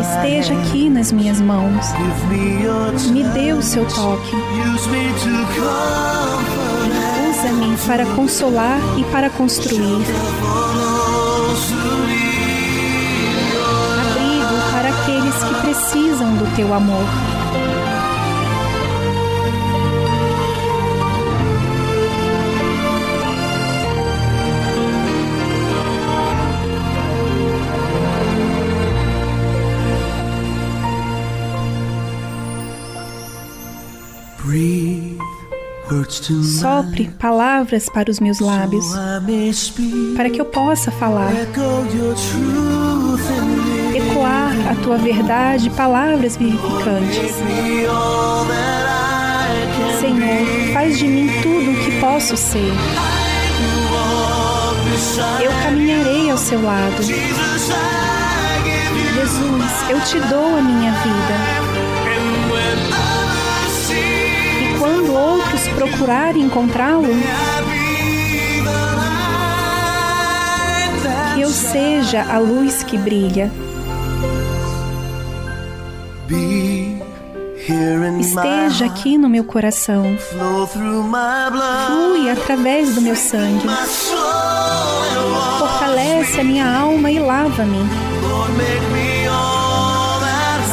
Esteja 0.00 0.54
aqui 0.54 0.88
nas 0.88 1.10
minhas 1.12 1.40
mãos. 1.40 1.86
Me 3.10 3.24
dê 3.24 3.52
o 3.52 3.62
seu 3.62 3.84
toque. 3.86 4.36
Usa-me 7.30 7.76
para 7.86 8.06
consolar 8.14 8.78
e 8.98 9.04
para 9.04 9.30
construir. 9.30 10.04
Precisam 16.18 16.34
do 16.36 16.56
teu 16.56 16.74
amor. 16.74 17.04
Sopre 36.60 37.08
palavras 37.18 37.88
para 37.88 38.10
os 38.10 38.18
meus 38.18 38.40
lábios, 38.40 38.84
para 40.16 40.30
que 40.30 40.40
eu 40.40 40.44
possa 40.44 40.90
falar, 40.90 41.32
a 44.68 44.74
tua 44.82 44.98
verdade, 44.98 45.70
palavras 45.70 46.36
vivificantes. 46.36 47.32
Senhor, 49.98 50.72
faz 50.74 50.98
de 50.98 51.06
mim 51.06 51.30
tudo 51.42 51.70
o 51.70 51.76
que 51.84 51.98
posso 51.98 52.36
ser. 52.36 52.70
Eu 55.42 55.50
caminharei 55.62 56.30
ao 56.30 56.36
seu 56.36 56.62
lado. 56.62 57.02
Jesus, 57.02 57.32
eu 59.88 60.00
te 60.02 60.20
dou 60.28 60.58
a 60.58 60.60
minha 60.60 60.92
vida. 60.92 61.34
E 64.60 64.78
quando 64.78 65.14
outros 65.14 65.66
procurarem 65.68 66.42
encontrá-lo, 66.42 67.08
que 71.34 71.40
eu 71.40 71.48
seja 71.48 72.22
a 72.28 72.38
luz 72.38 72.82
que 72.82 72.98
brilha. 72.98 73.50
Esteja 78.20 78.86
aqui 78.86 79.16
no 79.18 79.28
meu 79.28 79.44
coração. 79.44 80.16
Flui 81.86 82.30
através 82.30 82.94
do 82.94 83.00
meu 83.00 83.16
sangue. 83.16 83.66
Fortalece 85.58 86.40
a 86.40 86.44
minha 86.44 86.66
alma 86.70 87.10
e 87.10 87.18
lava-me. 87.18 87.78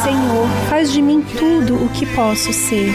Senhor, 0.04 0.48
faz 0.70 0.92
de 0.92 1.02
mim 1.02 1.22
tudo 1.38 1.76
o 1.84 1.90
que 1.90 2.06
posso 2.06 2.52
ser. 2.54 2.94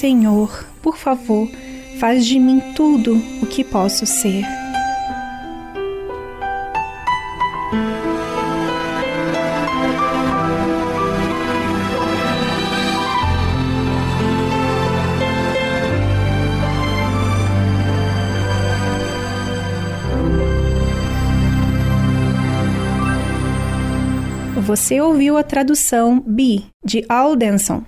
Senhor, 0.00 0.64
por 0.80 0.96
favor, 0.96 1.46
faz 1.98 2.24
de 2.24 2.38
mim 2.38 2.58
tudo 2.74 3.20
o 3.42 3.46
que 3.46 3.62
posso 3.62 4.06
ser. 4.06 4.46
Você 24.62 24.98
ouviu 24.98 25.36
a 25.36 25.42
tradução 25.42 26.24
Bi, 26.26 26.64
de 26.82 27.04
Aldenson. 27.06 27.84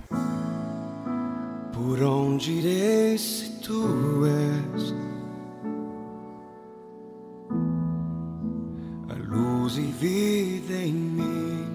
Por 1.93 2.01
onde 2.01 2.53
irei 2.53 3.15
se 3.19 3.51
tu 3.61 4.25
és 4.25 4.95
a 9.09 9.13
luz 9.13 9.77
e 9.77 9.81
vida 10.01 10.73
em 10.73 10.91
mim? 10.91 11.67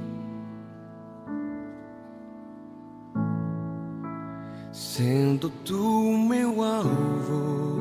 Sendo 4.73 5.51
tu 5.64 6.11
meu 6.29 6.64
alvo, 6.64 7.81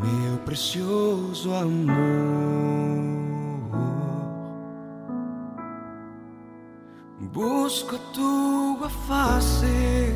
meu 0.00 0.38
precioso 0.46 1.52
amor. 1.52 2.93
Busco 7.34 7.98
tua 8.12 8.88
face, 8.88 10.14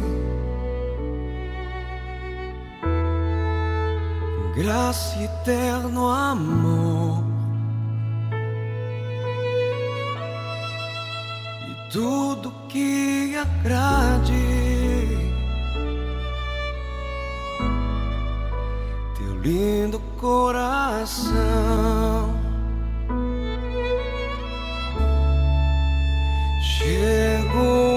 graça 4.54 5.20
eterno 5.24 6.08
amor, 6.08 7.24
e 11.68 11.90
tudo 11.90 12.52
que 12.68 13.34
agrade. 13.36 14.32
Teu 19.16 19.40
lindo 19.40 19.98
coração. 20.16 21.28
Chego 26.88 27.58
ao 27.58 27.87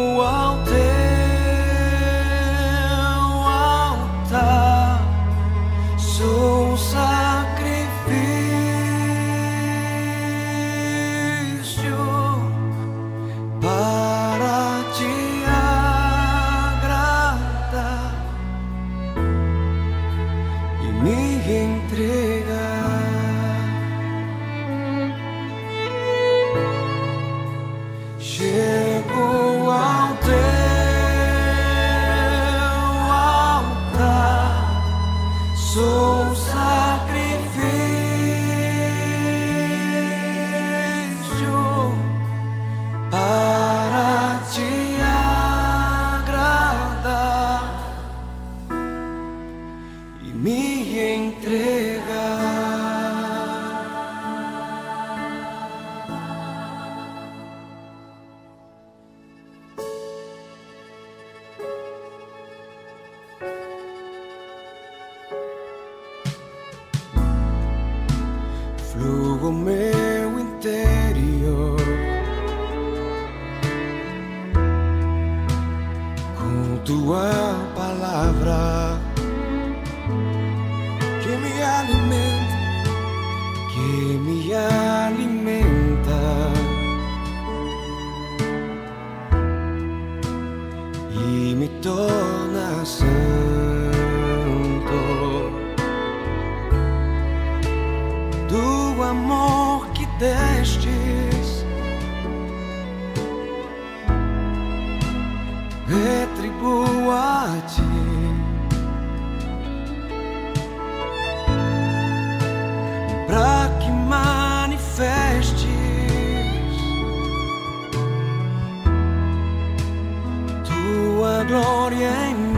tua 121.52 121.60
glória 121.60 122.51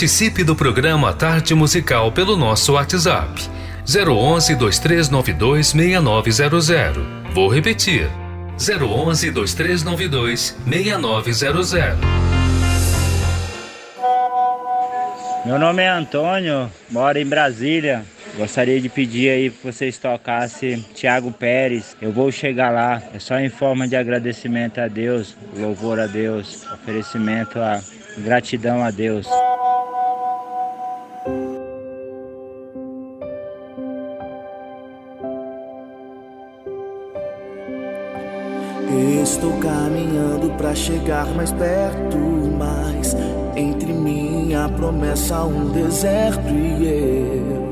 Participe 0.00 0.42
do 0.42 0.56
programa 0.56 1.12
Tarde 1.12 1.54
Musical 1.54 2.10
pelo 2.10 2.34
nosso 2.34 2.72
WhatsApp 2.72 3.38
011 3.86 4.54
2392 4.54 5.66
6900. 5.66 7.04
Vou 7.34 7.48
repetir. 7.48 8.08
011 8.56 9.30
2392 9.30 10.56
6900. 10.66 11.98
Meu 15.44 15.58
nome 15.58 15.82
é 15.82 15.90
Antônio, 15.90 16.72
moro 16.88 17.18
em 17.18 17.26
Brasília. 17.26 18.02
Gostaria 18.38 18.80
de 18.80 18.88
pedir 18.88 19.28
aí 19.28 19.50
que 19.50 19.66
vocês 19.66 19.98
tocassem 19.98 20.82
Tiago 20.94 21.30
Pérez. 21.30 21.94
Eu 22.00 22.10
vou 22.10 22.32
chegar 22.32 22.70
lá. 22.70 23.02
É 23.12 23.18
só 23.18 23.38
em 23.38 23.50
forma 23.50 23.86
de 23.86 23.96
agradecimento 23.96 24.80
a 24.80 24.88
Deus, 24.88 25.36
louvor 25.54 26.00
a 26.00 26.06
Deus, 26.06 26.66
oferecimento 26.72 27.58
a 27.58 27.82
gratidão 28.16 28.82
a 28.82 28.90
Deus. 28.90 29.26
Pra 40.56 40.74
chegar 40.74 41.26
mais 41.34 41.52
perto, 41.52 42.16
mas 42.58 43.14
entre 43.56 43.92
mim 43.92 44.54
a 44.54 44.68
promessa 44.68 45.44
um 45.44 45.70
deserto 45.70 46.48
e 46.48 46.86
eu 46.86 47.70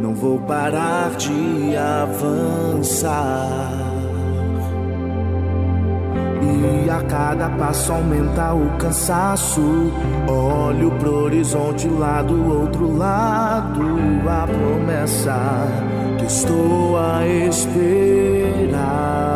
não 0.00 0.14
vou 0.14 0.38
parar 0.40 1.10
de 1.16 1.74
avançar. 1.76 3.70
E 6.42 6.90
a 6.90 7.00
cada 7.02 7.48
passo 7.50 7.92
aumenta 7.92 8.52
o 8.52 8.76
cansaço. 8.76 9.92
Olho 10.28 10.90
pro 10.92 11.24
horizonte 11.24 11.88
lá 11.88 12.22
do 12.22 12.60
outro 12.60 12.96
lado, 12.96 13.82
a 14.28 14.46
promessa 14.46 15.66
que 16.18 16.26
estou 16.26 16.98
a 16.98 17.26
esperar. 17.26 19.33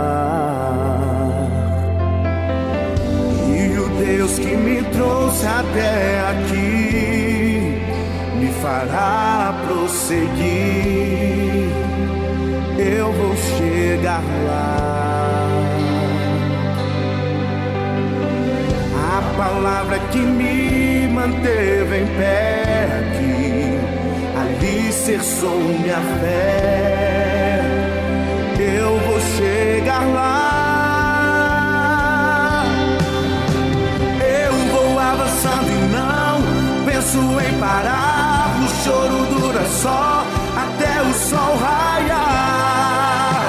Trouxe 5.38 5.46
até 5.46 6.20
aqui 6.30 7.80
me 8.36 8.48
fará 8.60 9.54
prosseguir. 9.66 10.38
Eu 12.78 13.12
vou 13.12 13.34
chegar 13.36 14.22
lá. 14.46 15.48
A 19.16 19.22
palavra 19.36 19.98
que 20.10 20.18
me 20.18 21.08
manteve 21.08 22.00
em 22.00 22.06
pé 22.16 22.88
aqui, 22.98 23.78
alicerçou 24.40 25.58
minha 25.58 26.00
fé. 26.20 27.62
Eu 28.58 28.98
vou 28.98 29.20
chegar 29.20 30.04
lá. 30.12 30.37
Penso 37.08 37.40
em 37.40 37.58
parar. 37.58 38.54
O 38.62 38.68
choro 38.84 39.26
dura 39.34 39.64
só 39.66 40.24
até 40.56 41.02
o 41.02 41.14
sol 41.14 41.56
raiar. 41.56 43.42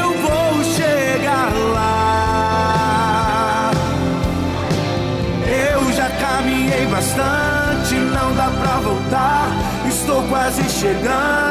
Eu 0.00 0.10
vou 0.22 0.64
chegar 0.64 1.52
lá. 1.72 2.10
Eu 5.46 5.92
já 5.92 6.10
caminhei 6.10 6.86
bastante, 6.86 7.94
não 7.94 8.34
dá 8.34 8.50
pra 8.60 8.80
voltar. 8.80 9.46
Estou 9.86 10.22
quase 10.24 10.62
chegando, 10.68 11.47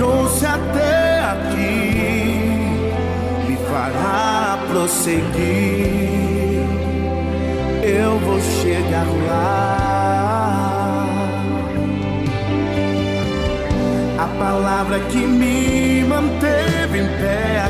trouxe 0.00 0.46
até 0.46 1.20
aqui 1.20 1.92
me 3.46 3.56
fará 3.68 4.58
prosseguir. 4.70 5.20
Eu 7.82 8.18
vou 8.20 8.40
chegar 8.40 9.06
lá. 9.28 11.06
A 14.18 14.26
palavra 14.38 15.00
que 15.10 15.18
me 15.18 16.02
manteve 16.04 17.00
em 17.00 17.06
pé 17.20 17.69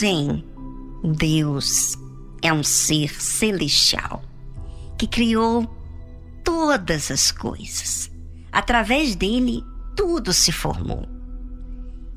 Hein? 0.00 0.44
Deus 1.02 1.98
é 2.40 2.52
um 2.52 2.62
ser 2.62 3.20
celestial 3.20 4.22
que 4.96 5.08
criou 5.08 5.68
todas 6.44 7.10
as 7.10 7.32
coisas. 7.32 8.10
Através 8.52 9.16
dele, 9.16 9.64
tudo 9.96 10.32
se 10.32 10.52
formou. 10.52 11.06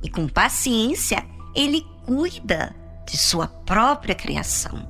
E 0.03 0.09
com 0.09 0.27
paciência, 0.27 1.25
ele 1.55 1.83
cuida 2.05 2.75
de 3.07 3.17
sua 3.17 3.47
própria 3.47 4.13
criação. 4.13 4.87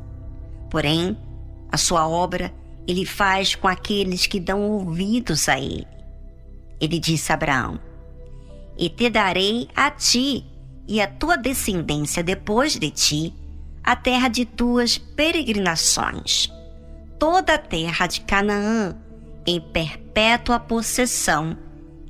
Porém, 0.70 1.18
a 1.72 1.78
sua 1.78 2.08
obra 2.08 2.54
ele 2.88 3.06
faz 3.06 3.56
com 3.56 3.68
aqueles 3.68 4.28
que 4.28 4.40
dão 4.40 4.62
ouvidos 4.62 5.48
a 5.48 5.60
ele. 5.60 5.88
Ele 6.80 7.00
disse 7.00 7.32
a 7.32 7.36
Abraão: 7.36 7.80
E 8.78 8.90
te 8.90 9.10
darei 9.10 9.70
a 9.76 9.90
ti 9.90 10.46
e 10.88 11.02
a 11.02 11.08
tua 11.08 11.38
descendência 11.38 12.24
depois 12.24 12.78
de 12.78 12.90
ti 12.92 13.34
a 13.84 13.96
terra 13.96 14.28
de 14.28 14.46
tuas 14.46 14.98
peregrinações, 14.98 16.52
toda 17.20 17.54
a 17.54 17.58
terra 17.58 18.08
de 18.08 18.22
Canaã, 18.22 18.96
em 19.46 19.62
perpétua 19.62 20.60
possessão, 20.60 21.56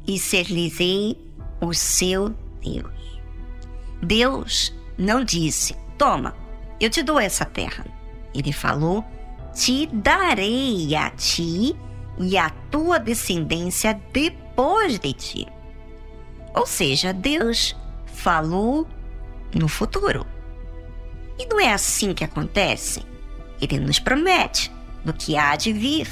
e 0.08 0.18
ser-lhes-ei 0.18 1.18
o 1.60 1.74
seu 1.74 2.34
Deus. 2.62 3.20
Deus 4.02 4.74
não 4.98 5.24
disse: 5.24 5.76
Toma, 5.98 6.34
eu 6.80 6.90
te 6.90 7.04
dou 7.04 7.20
essa 7.20 7.44
terra. 7.44 7.86
Ele 8.34 8.54
falou: 8.54 9.04
Te 9.54 9.88
darei 9.88 10.96
a 10.96 11.10
ti 11.10 11.76
e 12.18 12.38
a 12.38 12.50
tua 12.72 13.00
descendência 13.00 14.00
depois 14.14 14.98
de 15.00 15.12
ti. 15.12 15.48
Ou 16.54 16.66
seja, 16.66 17.12
Deus 17.12 17.76
falou 18.26 18.88
no 19.54 19.68
futuro. 19.68 20.26
E 21.38 21.46
não 21.46 21.60
é 21.60 21.72
assim 21.72 22.12
que 22.12 22.24
acontece. 22.24 23.06
Ele 23.62 23.80
nos 23.80 24.00
promete 24.00 24.72
do 25.04 25.14
que 25.14 25.38
há 25.38 25.56
de 25.56 25.72
vir. 25.72 26.08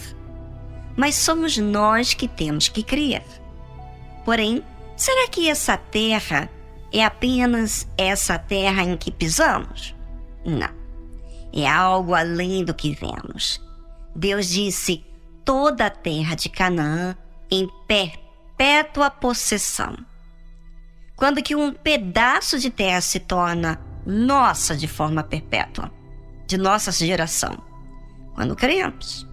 Mas 0.96 1.16
somos 1.16 1.58
nós 1.58 2.14
que 2.14 2.28
temos 2.28 2.70
que 2.70 2.84
crer. 2.84 3.24
Porém, 4.24 4.64
será 4.96 5.28
que 5.28 5.50
essa 5.50 5.76
terra 5.76 6.48
é 6.94 7.04
apenas 7.04 7.88
essa 7.98 8.38
terra 8.38 8.84
em 8.84 8.96
que 8.96 9.10
pisamos? 9.10 9.96
Não. 10.46 10.70
É 11.52 11.68
algo 11.68 12.14
além 12.14 12.64
do 12.64 12.76
que 12.76 12.94
vemos. 12.94 13.60
Deus 14.16 14.50
disse: 14.50 15.04
toda 15.44 15.88
a 15.88 15.90
terra 15.90 16.36
de 16.36 16.48
Canaã 16.48 17.18
em 17.50 17.68
perpétua 17.88 19.10
possessão. 19.10 19.98
Quando 21.24 21.42
que 21.42 21.56
um 21.56 21.72
pedaço 21.72 22.60
de 22.60 22.70
terra 22.70 23.00
se 23.00 23.18
torna 23.18 23.80
nossa 24.06 24.76
de 24.76 24.90
forma 24.90 25.24
perpétua, 25.24 25.90
de 26.46 26.58
nossa 26.58 26.92
geração? 26.92 27.64
Quando 28.36 28.58
cremos. 28.58 29.26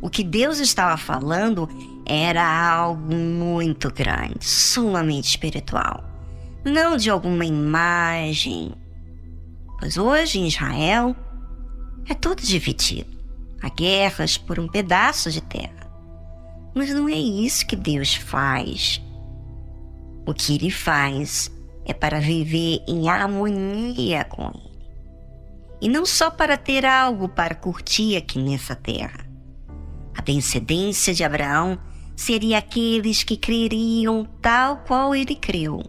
O 0.00 0.08
que 0.08 0.22
Deus 0.22 0.60
estava 0.60 0.96
falando 0.96 1.68
era 2.06 2.46
algo 2.46 3.12
muito 3.12 3.92
grande, 3.92 4.44
sumamente 4.44 5.24
espiritual. 5.24 6.04
Não 6.64 6.96
de 6.96 7.10
alguma 7.10 7.44
imagem. 7.44 8.72
Pois 9.80 9.96
hoje 9.96 10.38
em 10.38 10.46
Israel 10.46 11.16
é 12.08 12.14
tudo 12.14 12.42
dividido. 12.42 13.10
Há 13.60 13.70
guerras 13.70 14.38
por 14.38 14.60
um 14.60 14.68
pedaço 14.68 15.32
de 15.32 15.40
terra. 15.40 15.90
Mas 16.76 16.94
não 16.94 17.08
é 17.08 17.18
isso 17.18 17.66
que 17.66 17.74
Deus 17.74 18.14
faz. 18.14 19.02
O 20.26 20.32
que 20.32 20.54
Ele 20.54 20.70
faz 20.70 21.50
é 21.84 21.92
para 21.92 22.20
viver 22.20 22.82
em 22.86 23.08
harmonia 23.08 24.24
com 24.24 24.48
Ele. 24.48 24.74
E 25.80 25.88
não 25.88 26.06
só 26.06 26.30
para 26.30 26.56
ter 26.56 26.86
algo 26.86 27.28
para 27.28 27.54
curtir 27.54 28.16
aqui 28.16 28.38
nessa 28.38 28.74
terra. 28.74 29.26
A 30.16 30.22
descendência 30.22 31.12
de 31.12 31.24
Abraão 31.24 31.78
seria 32.16 32.58
aqueles 32.58 33.22
que 33.22 33.36
creriam 33.36 34.26
tal 34.40 34.78
qual 34.78 35.14
ele 35.14 35.34
creu. 35.34 35.82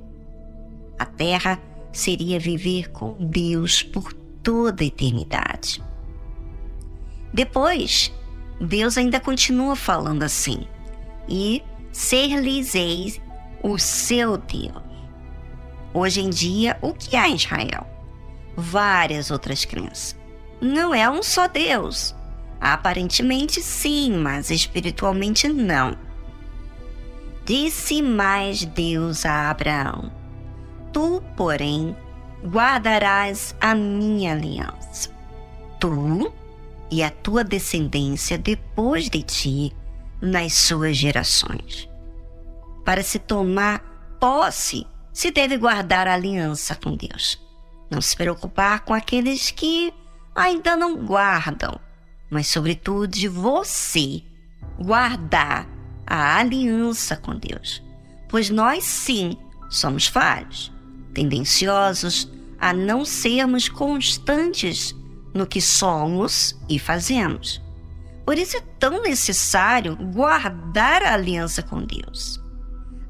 A 0.98 1.06
terra 1.06 1.62
seria 1.92 2.40
viver 2.40 2.92
com 2.92 3.16
Deus 3.20 3.84
por 3.84 4.12
toda 4.44 4.84
a 4.84 4.88
eternidade. 4.88 5.82
Depois, 7.34 8.12
Deus 8.60 8.98
ainda 8.98 9.20
continua 9.20 9.76
falando 9.76 10.24
assim: 10.24 10.66
e 11.28 11.62
ser-lhes-eis 11.92 13.22
o 13.66 13.80
seu 13.80 14.38
Deus. 14.38 14.84
Hoje 15.92 16.22
em 16.22 16.30
dia, 16.30 16.78
o 16.84 16.94
que 16.94 17.16
há 17.16 17.28
em 17.28 17.34
Israel? 17.34 17.88
Várias 18.56 19.32
outras 19.32 19.66
crenças. 19.66 20.16
Não 20.62 20.94
é 20.94 21.10
um 21.10 21.24
só 21.24 21.48
Deus. 21.48 22.16
Aparentemente 22.62 23.64
sim, 23.64 24.12
mas 24.12 24.52
espiritualmente 24.52 25.48
não. 25.48 25.98
Disse 27.44 28.04
mais 28.04 28.64
Deus 28.66 29.26
a 29.26 29.50
Abraão: 29.50 30.12
Tu, 30.94 31.24
porém, 31.36 31.98
guardarás 32.46 33.56
a 33.60 33.74
minha 33.74 34.34
aliança. 34.34 35.10
Tu 35.80 36.32
e 36.92 37.02
a 37.02 37.10
tua 37.10 37.44
descendência 37.44 38.38
depois 38.38 39.10
de 39.10 39.24
ti 39.24 39.76
nas 40.22 40.54
suas 40.54 40.96
gerações. 40.96 41.90
Para 42.86 43.04
se 43.04 43.20
tomar 43.20 43.80
posse, 44.20 44.86
se 45.12 45.32
deve 45.32 45.58
guardar 45.58 46.08
a 46.08 46.14
aliança 46.14 46.76
com 46.76 46.96
Deus. 46.96 47.42
Não 47.90 48.00
se 48.00 48.16
preocupar 48.16 48.82
com 48.82 48.94
aqueles 48.94 49.50
que 49.52 49.94
ainda 50.36 50.76
não 50.76 51.04
guardam, 51.04 51.80
mas, 52.30 52.48
sobretudo, 52.48 53.08
de 53.08 53.28
você 53.28 54.22
guardar 54.80 55.68
a 56.06 56.38
aliança 56.38 57.16
com 57.16 57.36
Deus. 57.36 57.82
Pois 58.30 58.50
nós, 58.50 58.84
sim, 58.84 59.38
somos 59.70 60.08
falhos, 60.08 60.72
tendenciosos 61.14 62.32
a 62.60 62.74
não 62.74 63.04
sermos 63.04 63.68
constantes 63.68 64.96
no 65.34 65.48
que 65.48 65.62
somos 65.62 66.58
e 66.70 66.80
fazemos. 66.80 67.62
Por 68.26 68.38
isso 68.38 68.58
é 68.58 68.62
tão 68.80 69.02
necessário 69.02 69.96
guardar 69.96 71.04
a 71.04 71.14
aliança 71.14 71.62
com 71.62 71.84
Deus. 71.84 72.45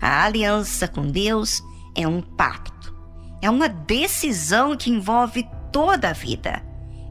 A 0.02 0.26
aliança 0.26 0.88
com 0.88 1.08
Deus 1.08 1.64
é 1.96 2.08
um 2.08 2.22
pacto. 2.22 2.93
É 3.41 3.50
uma 3.50 3.70
decisão 3.70 4.76
que 4.76 4.89
envolve 4.89 5.48
toda 5.72 6.10
a 6.10 6.14
vida. 6.14 6.64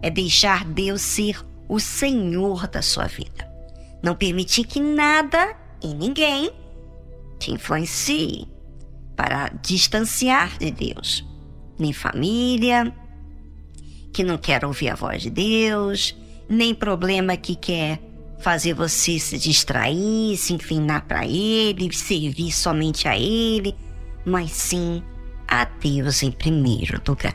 É 0.02 0.10
deixar 0.10 0.64
Deus 0.64 1.00
ser 1.00 1.44
o 1.68 1.80
Senhor 1.80 2.66
da 2.68 2.82
sua 2.82 3.06
vida. 3.06 3.50
Não 4.02 4.14
permitir 4.14 4.64
que 4.64 4.80
nada 4.80 5.56
e 5.82 5.94
ninguém 5.94 6.50
te 7.38 7.52
influencie 7.52 8.46
para 9.16 9.48
distanciar 9.62 10.58
de 10.58 10.70
Deus. 10.70 11.24
Nem 11.78 11.92
família, 11.92 12.94
que 14.12 14.22
não 14.22 14.38
quer 14.38 14.64
ouvir 14.64 14.90
a 14.90 14.94
voz 14.94 15.22
de 15.22 15.30
Deus, 15.30 16.16
nem 16.48 16.74
problema 16.74 17.36
que 17.36 17.56
quer 17.56 18.00
fazer 18.44 18.74
você 18.74 19.18
se 19.18 19.38
distrair, 19.38 20.36
se 20.36 20.52
inclinar 20.52 21.06
para 21.06 21.24
Ele, 21.24 21.90
servir 21.94 22.52
somente 22.52 23.08
a 23.08 23.16
Ele, 23.18 23.74
mas 24.22 24.50
sim 24.50 25.02
a 25.48 25.64
Deus 25.64 26.22
em 26.22 26.30
primeiro 26.30 27.00
lugar. 27.08 27.34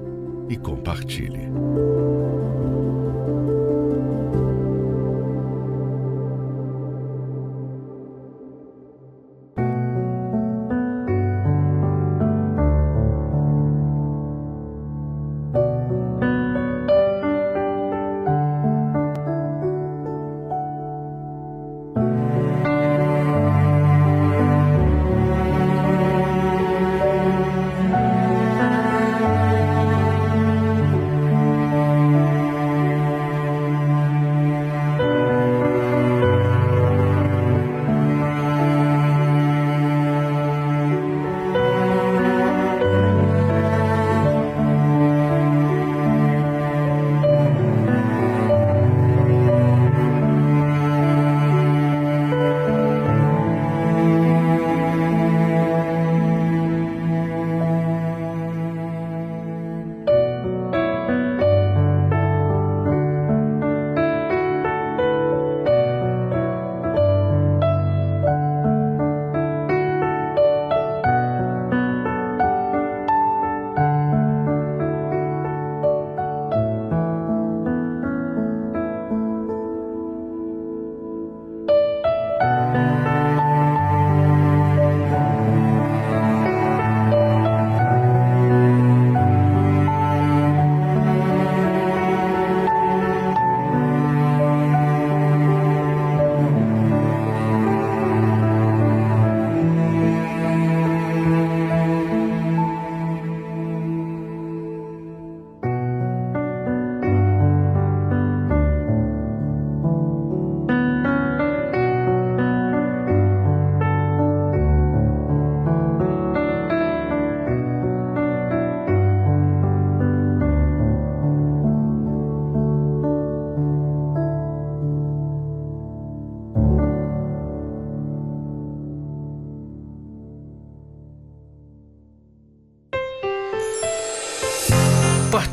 e 0.51 0.57
compartilhe. 0.57 1.49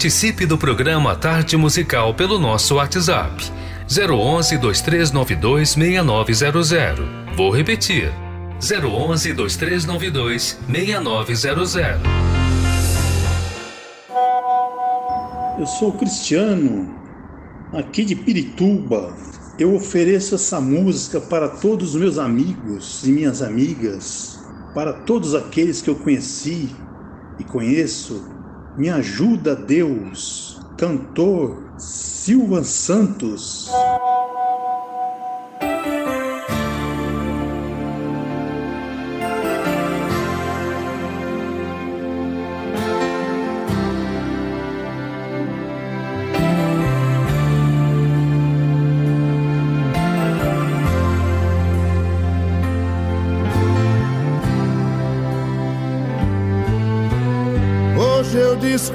Participe 0.09 0.47
do 0.47 0.57
programa 0.57 1.15
Tarde 1.15 1.55
Musical 1.55 2.15
pelo 2.15 2.39
nosso 2.39 2.77
WhatsApp 2.77 3.45
011 3.87 4.57
2392 4.57 5.69
6900. 5.69 7.05
Vou 7.37 7.51
repetir. 7.51 8.11
011 8.59 9.35
2392 9.35 10.59
6900. 10.67 12.01
Eu 15.59 15.67
sou 15.67 15.93
Cristiano, 15.93 16.89
aqui 17.75 18.03
de 18.03 18.17
Pirituba. 18.17 19.15
Eu 19.59 19.75
ofereço 19.75 20.37
essa 20.37 20.59
música 20.59 21.21
para 21.21 21.51
todos 21.51 21.95
os 21.95 22.01
meus 22.01 22.17
amigos 22.17 23.03
e 23.05 23.11
minhas 23.11 23.43
amigas, 23.43 24.43
para 24.75 24.95
todos 24.95 25.35
aqueles 25.35 25.83
que 25.83 25.91
eu 25.91 25.97
conheci 25.97 26.71
e 27.39 27.45
conheço. 27.45 28.38
Me 28.79 28.91
ajuda, 28.91 29.57
Deus, 29.57 30.57
cantor 30.77 31.65
Silvan 31.81 32.63
Santos. 32.63 33.69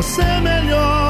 Ser 0.00 0.40
melhor 0.42 1.07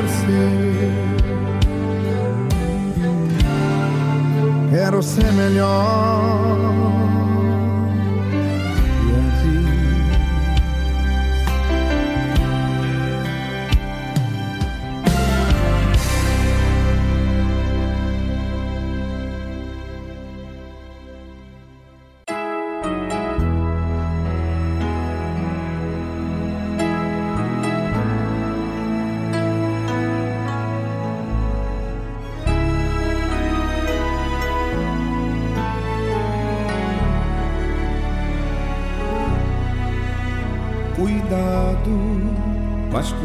quero 0.00 0.08
ser. 0.08 0.90
Quero 4.70 5.02
ser 5.02 5.32
melhor. 5.32 7.09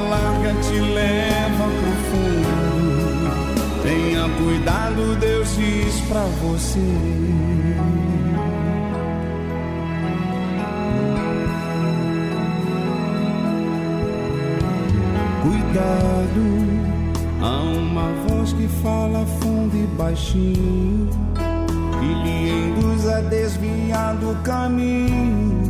Larga 0.00 0.54
te 0.62 0.80
leva 0.80 1.64
pro 1.64 1.94
fundo. 2.10 3.30
Tenha 3.82 4.28
cuidado, 4.38 5.16
Deus 5.16 5.56
diz 5.56 6.00
pra 6.08 6.22
você. 6.42 6.80
Cuidado, 15.42 16.42
há 17.40 17.60
uma 17.62 18.12
voz 18.28 18.52
que 18.52 18.68
fala 18.82 19.24
fundo 19.40 19.76
e 19.76 19.86
baixinho 19.96 21.08
e 22.02 22.24
lhe 22.24 22.50
induz 22.50 23.06
a 23.06 23.20
desviar 23.20 24.14
do 24.16 24.34
caminho, 24.42 25.69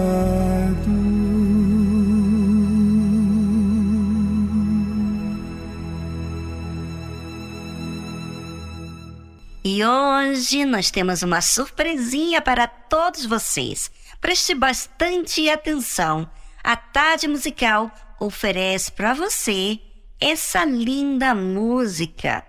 hoje 10.31 10.63
nós 10.63 10.89
temos 10.89 11.23
uma 11.23 11.41
surpresinha 11.41 12.41
para 12.41 12.65
todos 12.65 13.25
vocês. 13.25 13.91
Preste 14.21 14.55
bastante 14.55 15.49
atenção. 15.49 16.29
A 16.63 16.75
tarde 16.75 17.27
musical 17.27 17.91
oferece 18.19 18.91
para 18.93 19.13
você 19.13 19.79
essa 20.19 20.63
linda 20.63 21.35
música 21.35 22.45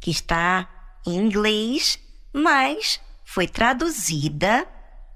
que 0.00 0.10
está 0.10 0.68
em 1.04 1.16
inglês, 1.16 1.98
mas 2.32 3.00
foi 3.24 3.48
traduzida 3.48 4.66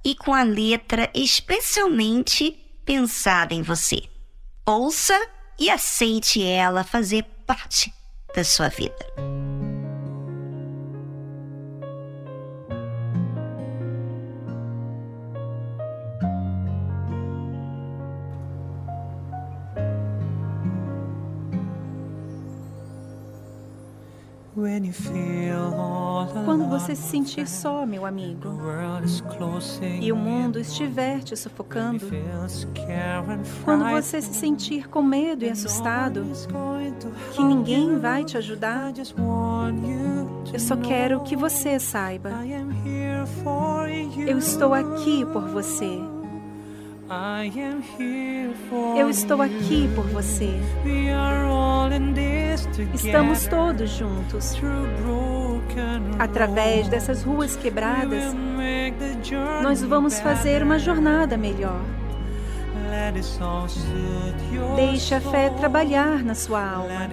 e 0.04 0.16
com 0.16 0.34
a 0.34 0.42
letra 0.42 1.08
especialmente 1.14 2.52
pensada 2.84 3.54
em 3.54 3.62
você. 3.62 4.02
Ouça 4.66 5.18
e 5.58 5.70
aceite 5.70 6.42
ela 6.42 6.82
fazer 6.82 7.24
parte 7.46 7.92
da 8.34 8.42
sua 8.42 8.68
vida. 8.68 9.06
Quando 26.44 26.68
você 26.68 26.94
se 26.94 27.02
sentir 27.02 27.48
só, 27.48 27.84
meu 27.86 28.05
amigo, 28.05 28.59
e 30.00 30.12
o 30.12 30.16
mundo 30.16 30.59
estiver 30.59 31.20
te 31.20 31.36
sufocando, 31.36 32.05
quando 33.64 33.84
você 33.90 34.20
se 34.20 34.34
sentir 34.34 34.88
com 34.88 35.02
medo 35.02 35.44
e 35.44 35.50
assustado, 35.50 36.26
que 37.32 37.42
ninguém 37.42 37.98
vai 37.98 38.24
te 38.24 38.36
ajudar, 38.36 38.92
eu 40.52 40.60
só 40.60 40.76
quero 40.76 41.20
que 41.20 41.36
você 41.36 41.78
saiba. 41.78 42.30
Eu 44.26 44.38
estou 44.38 44.74
aqui 44.74 45.24
por 45.26 45.46
você. 45.48 46.00
Eu 48.98 49.09
estou 49.09 49.40
aqui 49.40 49.89
por 49.94 50.05
você. 50.09 50.51
Estamos 52.93 53.47
todos 53.47 53.90
juntos. 53.90 54.55
Através 56.18 56.89
dessas 56.89 57.22
ruas 57.22 57.56
quebradas, 57.56 58.35
nós 59.62 59.82
vamos 59.82 60.20
fazer 60.20 60.62
uma 60.62 60.78
jornada 60.78 61.39
melhor. 61.39 61.80
Deixe 64.76 65.14
a 65.14 65.20
fé 65.20 65.48
trabalhar 65.48 66.22
na 66.22 66.35
sua 66.35 66.62
alma. 66.62 67.09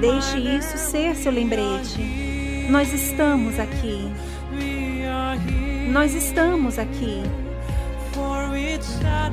Deixe 0.00 0.38
isso 0.38 0.76
ser 0.76 1.16
seu 1.16 1.32
lembrete. 1.32 2.66
Nós 2.68 2.92
estamos 2.92 3.58
aqui. 3.58 4.12
Nós 5.90 6.14
estamos 6.14 6.78
aqui. 6.78 7.22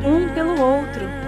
Um 0.05 0.33
pelo 0.33 0.61
outro. 0.61 1.19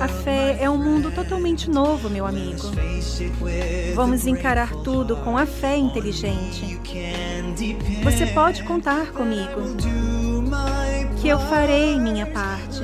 A 0.00 0.08
fé 0.08 0.58
é 0.60 0.68
um 0.68 0.76
mundo 0.76 1.12
totalmente 1.12 1.70
novo, 1.70 2.10
meu 2.10 2.26
amigo. 2.26 2.72
Vamos 3.94 4.26
encarar 4.26 4.72
tudo 4.82 5.16
com 5.18 5.38
a 5.38 5.46
fé 5.46 5.76
inteligente. 5.76 6.80
Você 8.02 8.26
pode 8.26 8.64
contar 8.64 9.12
comigo, 9.12 9.76
que 11.20 11.28
eu 11.28 11.38
farei 11.38 12.00
minha 12.00 12.26
parte. 12.26 12.80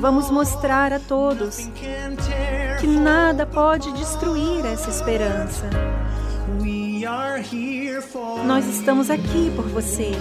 Vamos 0.00 0.30
mostrar 0.30 0.92
a 0.92 0.98
todos 0.98 1.68
que 2.86 2.96
nada 3.00 3.44
pode 3.44 3.92
destruir 3.94 4.64
essa 4.64 4.88
esperança. 4.88 5.68
Nós 8.46 8.64
estamos 8.68 9.10
aqui 9.10 9.52
por 9.56 9.66
você. 9.66 10.12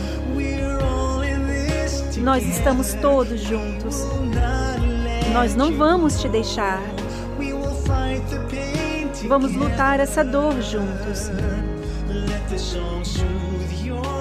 Nós 2.18 2.44
estamos 2.44 2.96
todos 2.96 3.40
juntos. 3.40 3.98
Nós 5.32 5.56
não 5.56 5.78
vamos 5.78 6.20
te 6.20 6.28
deixar. 6.28 6.82
Vamos 9.28 9.54
lutar 9.54 10.00
essa 10.00 10.24
dor 10.24 10.60
juntos. 10.64 11.30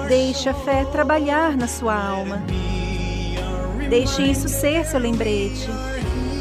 Deixe 0.07 0.49
a 0.49 0.53
fé 0.53 0.85
trabalhar 0.85 1.57
na 1.57 1.67
sua 1.67 1.95
alma. 1.95 2.43
Deixe 3.89 4.21
isso 4.21 4.47
ser 4.47 4.85
seu 4.85 4.99
lembrete. 4.99 5.67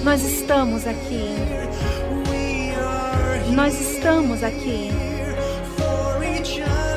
Nós 0.05 0.23
estamos 0.23 0.87
aqui. 0.87 1.64
Nós 3.55 3.81
estamos 3.81 4.43
aqui. 4.43 4.91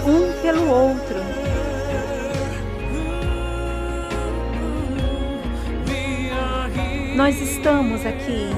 Um 0.07 0.41
pelo 0.41 0.67
outro. 0.67 1.17
Nós 7.15 7.39
estamos 7.39 8.03
aqui. 8.07 8.49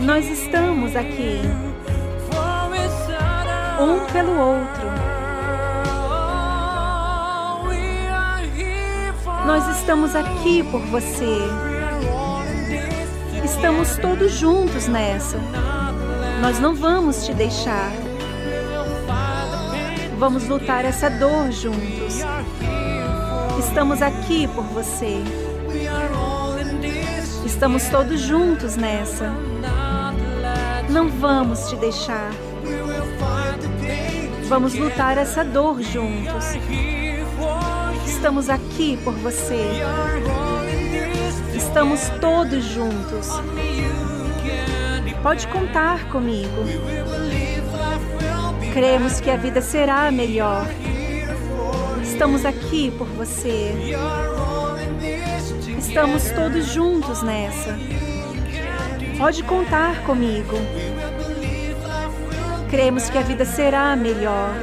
Nós 0.00 0.26
estamos 0.26 0.94
aqui. 0.94 1.40
Um 3.80 4.12
pelo 4.12 4.38
outro. 4.38 4.86
Nós 9.46 9.78
estamos 9.78 10.14
aqui 10.14 10.62
por 10.70 10.82
você. 10.82 11.38
Estamos 13.42 13.96
todos 13.96 14.32
juntos 14.32 14.88
nessa. 14.88 15.38
Nós 16.40 16.58
não 16.60 16.74
vamos 16.74 17.24
te 17.24 17.32
deixar. 17.34 17.92
Vamos 20.18 20.46
lutar 20.46 20.84
essa 20.84 21.10
dor 21.10 21.50
juntos. 21.50 22.20
Estamos 23.58 24.00
aqui 24.02 24.46
por 24.48 24.64
você. 24.64 25.22
Estamos 27.44 27.88
todos 27.88 28.20
juntos 28.20 28.76
nessa. 28.76 29.32
Não 30.88 31.08
vamos 31.08 31.68
te 31.68 31.76
deixar. 31.76 32.30
Vamos 34.48 34.74
lutar 34.74 35.18
essa 35.18 35.44
dor 35.44 35.82
juntos. 35.82 36.44
Estamos 38.06 38.48
aqui 38.48 38.98
por 39.02 39.14
você. 39.14 39.82
Estamos 41.54 42.08
todos 42.20 42.64
juntos. 42.64 43.28
Pode 45.26 45.48
contar 45.48 46.08
comigo. 46.08 46.62
Cremos 48.72 49.20
que 49.20 49.28
a 49.28 49.36
vida 49.36 49.60
será 49.60 50.08
melhor. 50.12 50.68
Estamos 52.00 52.44
aqui 52.44 52.92
por 52.92 53.08
você. 53.08 53.74
Estamos 55.76 56.30
todos 56.30 56.66
juntos 56.66 57.24
nessa. 57.24 57.76
Pode 59.18 59.42
contar 59.42 60.04
comigo. 60.04 60.54
Cremos 62.70 63.10
que 63.10 63.18
a 63.18 63.22
vida 63.22 63.44
será 63.44 63.96
melhor. 63.96 64.54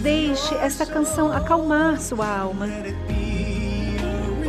Deixe 0.00 0.52
esta 0.56 0.84
canção 0.84 1.32
acalmar 1.32 2.00
sua 2.00 2.26
alma. 2.26 2.66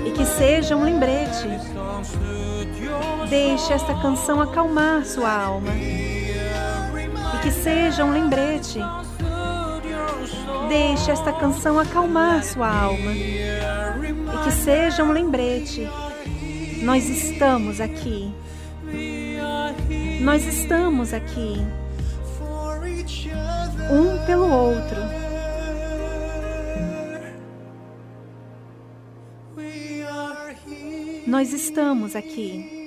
E 0.03 0.09
que 0.09 0.25
seja 0.25 0.75
um 0.75 0.83
lembrete. 0.83 1.47
Deixe 3.32 3.72
esta 3.72 3.94
canção 3.94 4.41
acalmar 4.41 5.06
sua 5.06 5.32
alma. 5.32 5.72
E 5.74 7.41
que 7.41 7.49
seja 7.49 8.03
um 8.03 8.12
lembrete. 8.12 8.78
Deixe 10.68 11.10
esta 11.10 11.32
canção 11.32 11.80
acalmar 11.80 12.44
sua 12.44 12.68
alma. 12.68 13.14
E 13.14 14.44
que 14.44 14.52
seja 14.52 15.02
um 15.06 15.14
lembrete. 15.14 15.88
Nós 16.84 17.08
estamos 17.08 17.80
aqui. 17.80 18.34
Nós 20.20 20.45
estamos 20.45 21.14
aqui. 21.14 21.56
Um 23.90 24.26
pelo 24.26 24.52
outro. 24.52 24.99
Nós 31.26 31.53
estamos 31.53 32.14
aqui. 32.14 32.81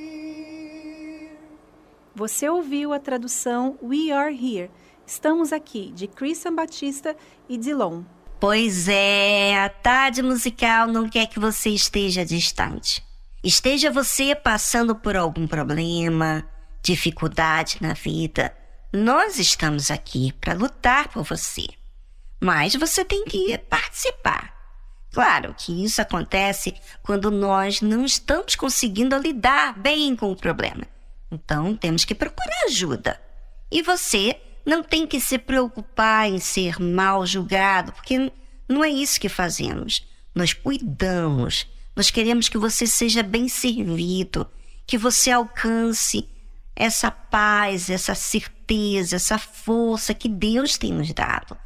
Você 2.17 2.49
ouviu 2.49 2.93
a 2.93 3.01
tradução 3.01 3.77
We 3.83 4.13
Are 4.13 4.33
Here. 4.33 4.71
Estamos 5.05 5.53
aqui, 5.53 5.91
de 5.93 6.07
Christian 6.07 6.55
Batista 6.55 7.17
e 7.49 7.59
Dilon. 7.59 8.05
Pois 8.39 8.87
é, 8.89 9.59
a 9.59 9.69
tarde 9.69 10.23
musical 10.23 10.87
não 10.87 11.09
quer 11.09 11.27
que 11.27 11.41
você 11.41 11.71
esteja 11.71 12.25
distante. 12.25 13.05
Esteja 13.43 13.91
você 13.91 14.33
passando 14.33 14.95
por 14.95 15.17
algum 15.17 15.45
problema, 15.49 16.49
dificuldade 16.81 17.79
na 17.81 17.95
vida, 17.95 18.57
nós 18.93 19.41
estamos 19.41 19.91
aqui 19.91 20.33
para 20.35 20.55
lutar 20.55 21.09
por 21.09 21.25
você. 21.25 21.67
Mas 22.41 22.77
você 22.77 23.05
tem 23.05 23.25
que 23.25 23.59
participar. 23.59 24.55
Claro 25.13 25.53
que 25.59 25.85
isso 25.85 26.01
acontece 26.01 26.75
quando 27.03 27.29
nós 27.29 27.81
não 27.81 28.05
estamos 28.05 28.55
conseguindo 28.55 29.19
lidar 29.19 29.77
bem 29.77 30.15
com 30.15 30.31
o 30.31 30.37
problema. 30.37 30.94
Então 31.35 31.77
temos 31.77 32.05
que 32.05 32.15
procurar 32.15 32.65
ajuda. 32.67 33.21
E 33.71 33.83
você 33.83 34.41
não 34.65 34.83
tem 34.83 35.07
que 35.07 35.21
se 35.21 35.37
preocupar 35.37 36.29
em 36.29 36.39
ser 36.39 36.81
mal 36.81 37.27
julgado, 37.27 37.93
porque 37.93 38.33
não 38.69 38.83
é 38.83 38.89
isso 38.89 39.21
que 39.21 39.29
fazemos. 39.29 40.07
Nós 40.35 40.53
cuidamos, 40.53 41.67
nós 41.95 42.11
queremos 42.11 42.49
que 42.49 42.57
você 42.57 42.87
seja 42.87 43.23
bem 43.23 43.49
servido, 43.49 44.49
que 44.87 44.97
você 44.97 45.31
alcance 45.31 46.29
essa 46.77 47.11
paz, 47.11 47.91
essa 47.91 48.15
certeza, 48.15 49.17
essa 49.17 49.39
força 49.39 50.15
que 50.15 50.29
Deus 50.29 50.79
tem 50.79 50.93
nos 50.93 51.13
dado. 51.13 51.57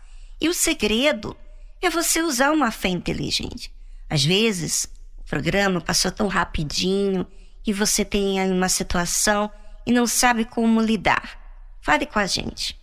E 0.41 0.49
o 0.49 0.55
segredo 0.55 1.37
é 1.81 1.89
você 1.89 2.23
usar 2.23 2.51
uma 2.53 2.71
fé 2.71 2.89
inteligente. 2.89 3.73
Às 4.11 4.25
vezes, 4.25 4.89
o 5.19 5.25
programa 5.25 5.81
passou 5.81 6.11
tão 6.11 6.27
rapidinho 6.27 7.27
e 7.69 7.73
você 7.73 8.03
tem 8.03 8.41
aí 8.41 8.51
uma 8.51 8.71
situação 8.71 9.53
e 9.85 9.93
não 9.93 10.07
sabe 10.07 10.47
como 10.47 10.81
lidar. 10.81 11.39
Fale 11.83 12.07
com 12.07 12.19
a 12.19 12.25
gente. 12.25 12.81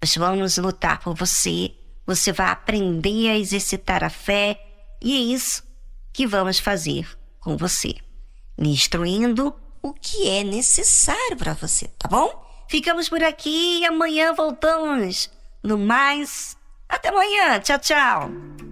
Nós 0.00 0.14
vamos 0.14 0.56
lutar 0.56 1.00
por 1.00 1.16
você. 1.16 1.74
Você 2.06 2.30
vai 2.30 2.46
aprender 2.46 3.28
a 3.28 3.36
exercitar 3.36 4.04
a 4.04 4.08
fé 4.08 4.56
e 5.02 5.16
é 5.16 5.34
isso 5.34 5.64
que 6.12 6.28
vamos 6.28 6.60
fazer 6.60 7.08
com 7.40 7.56
você, 7.56 7.96
lhe 8.56 8.70
instruindo 8.70 9.52
o 9.82 9.92
que 9.92 10.28
é 10.28 10.44
necessário 10.44 11.36
para 11.36 11.54
você, 11.54 11.88
tá 11.98 12.08
bom? 12.08 12.40
Ficamos 12.68 13.08
por 13.08 13.22
aqui 13.24 13.80
e 13.80 13.84
amanhã 13.84 14.32
voltamos. 14.32 15.28
No 15.60 15.76
mais, 15.76 16.56
até 16.88 17.08
amanhã. 17.08 17.58
Tchau, 17.58 17.78
tchau. 17.80 18.71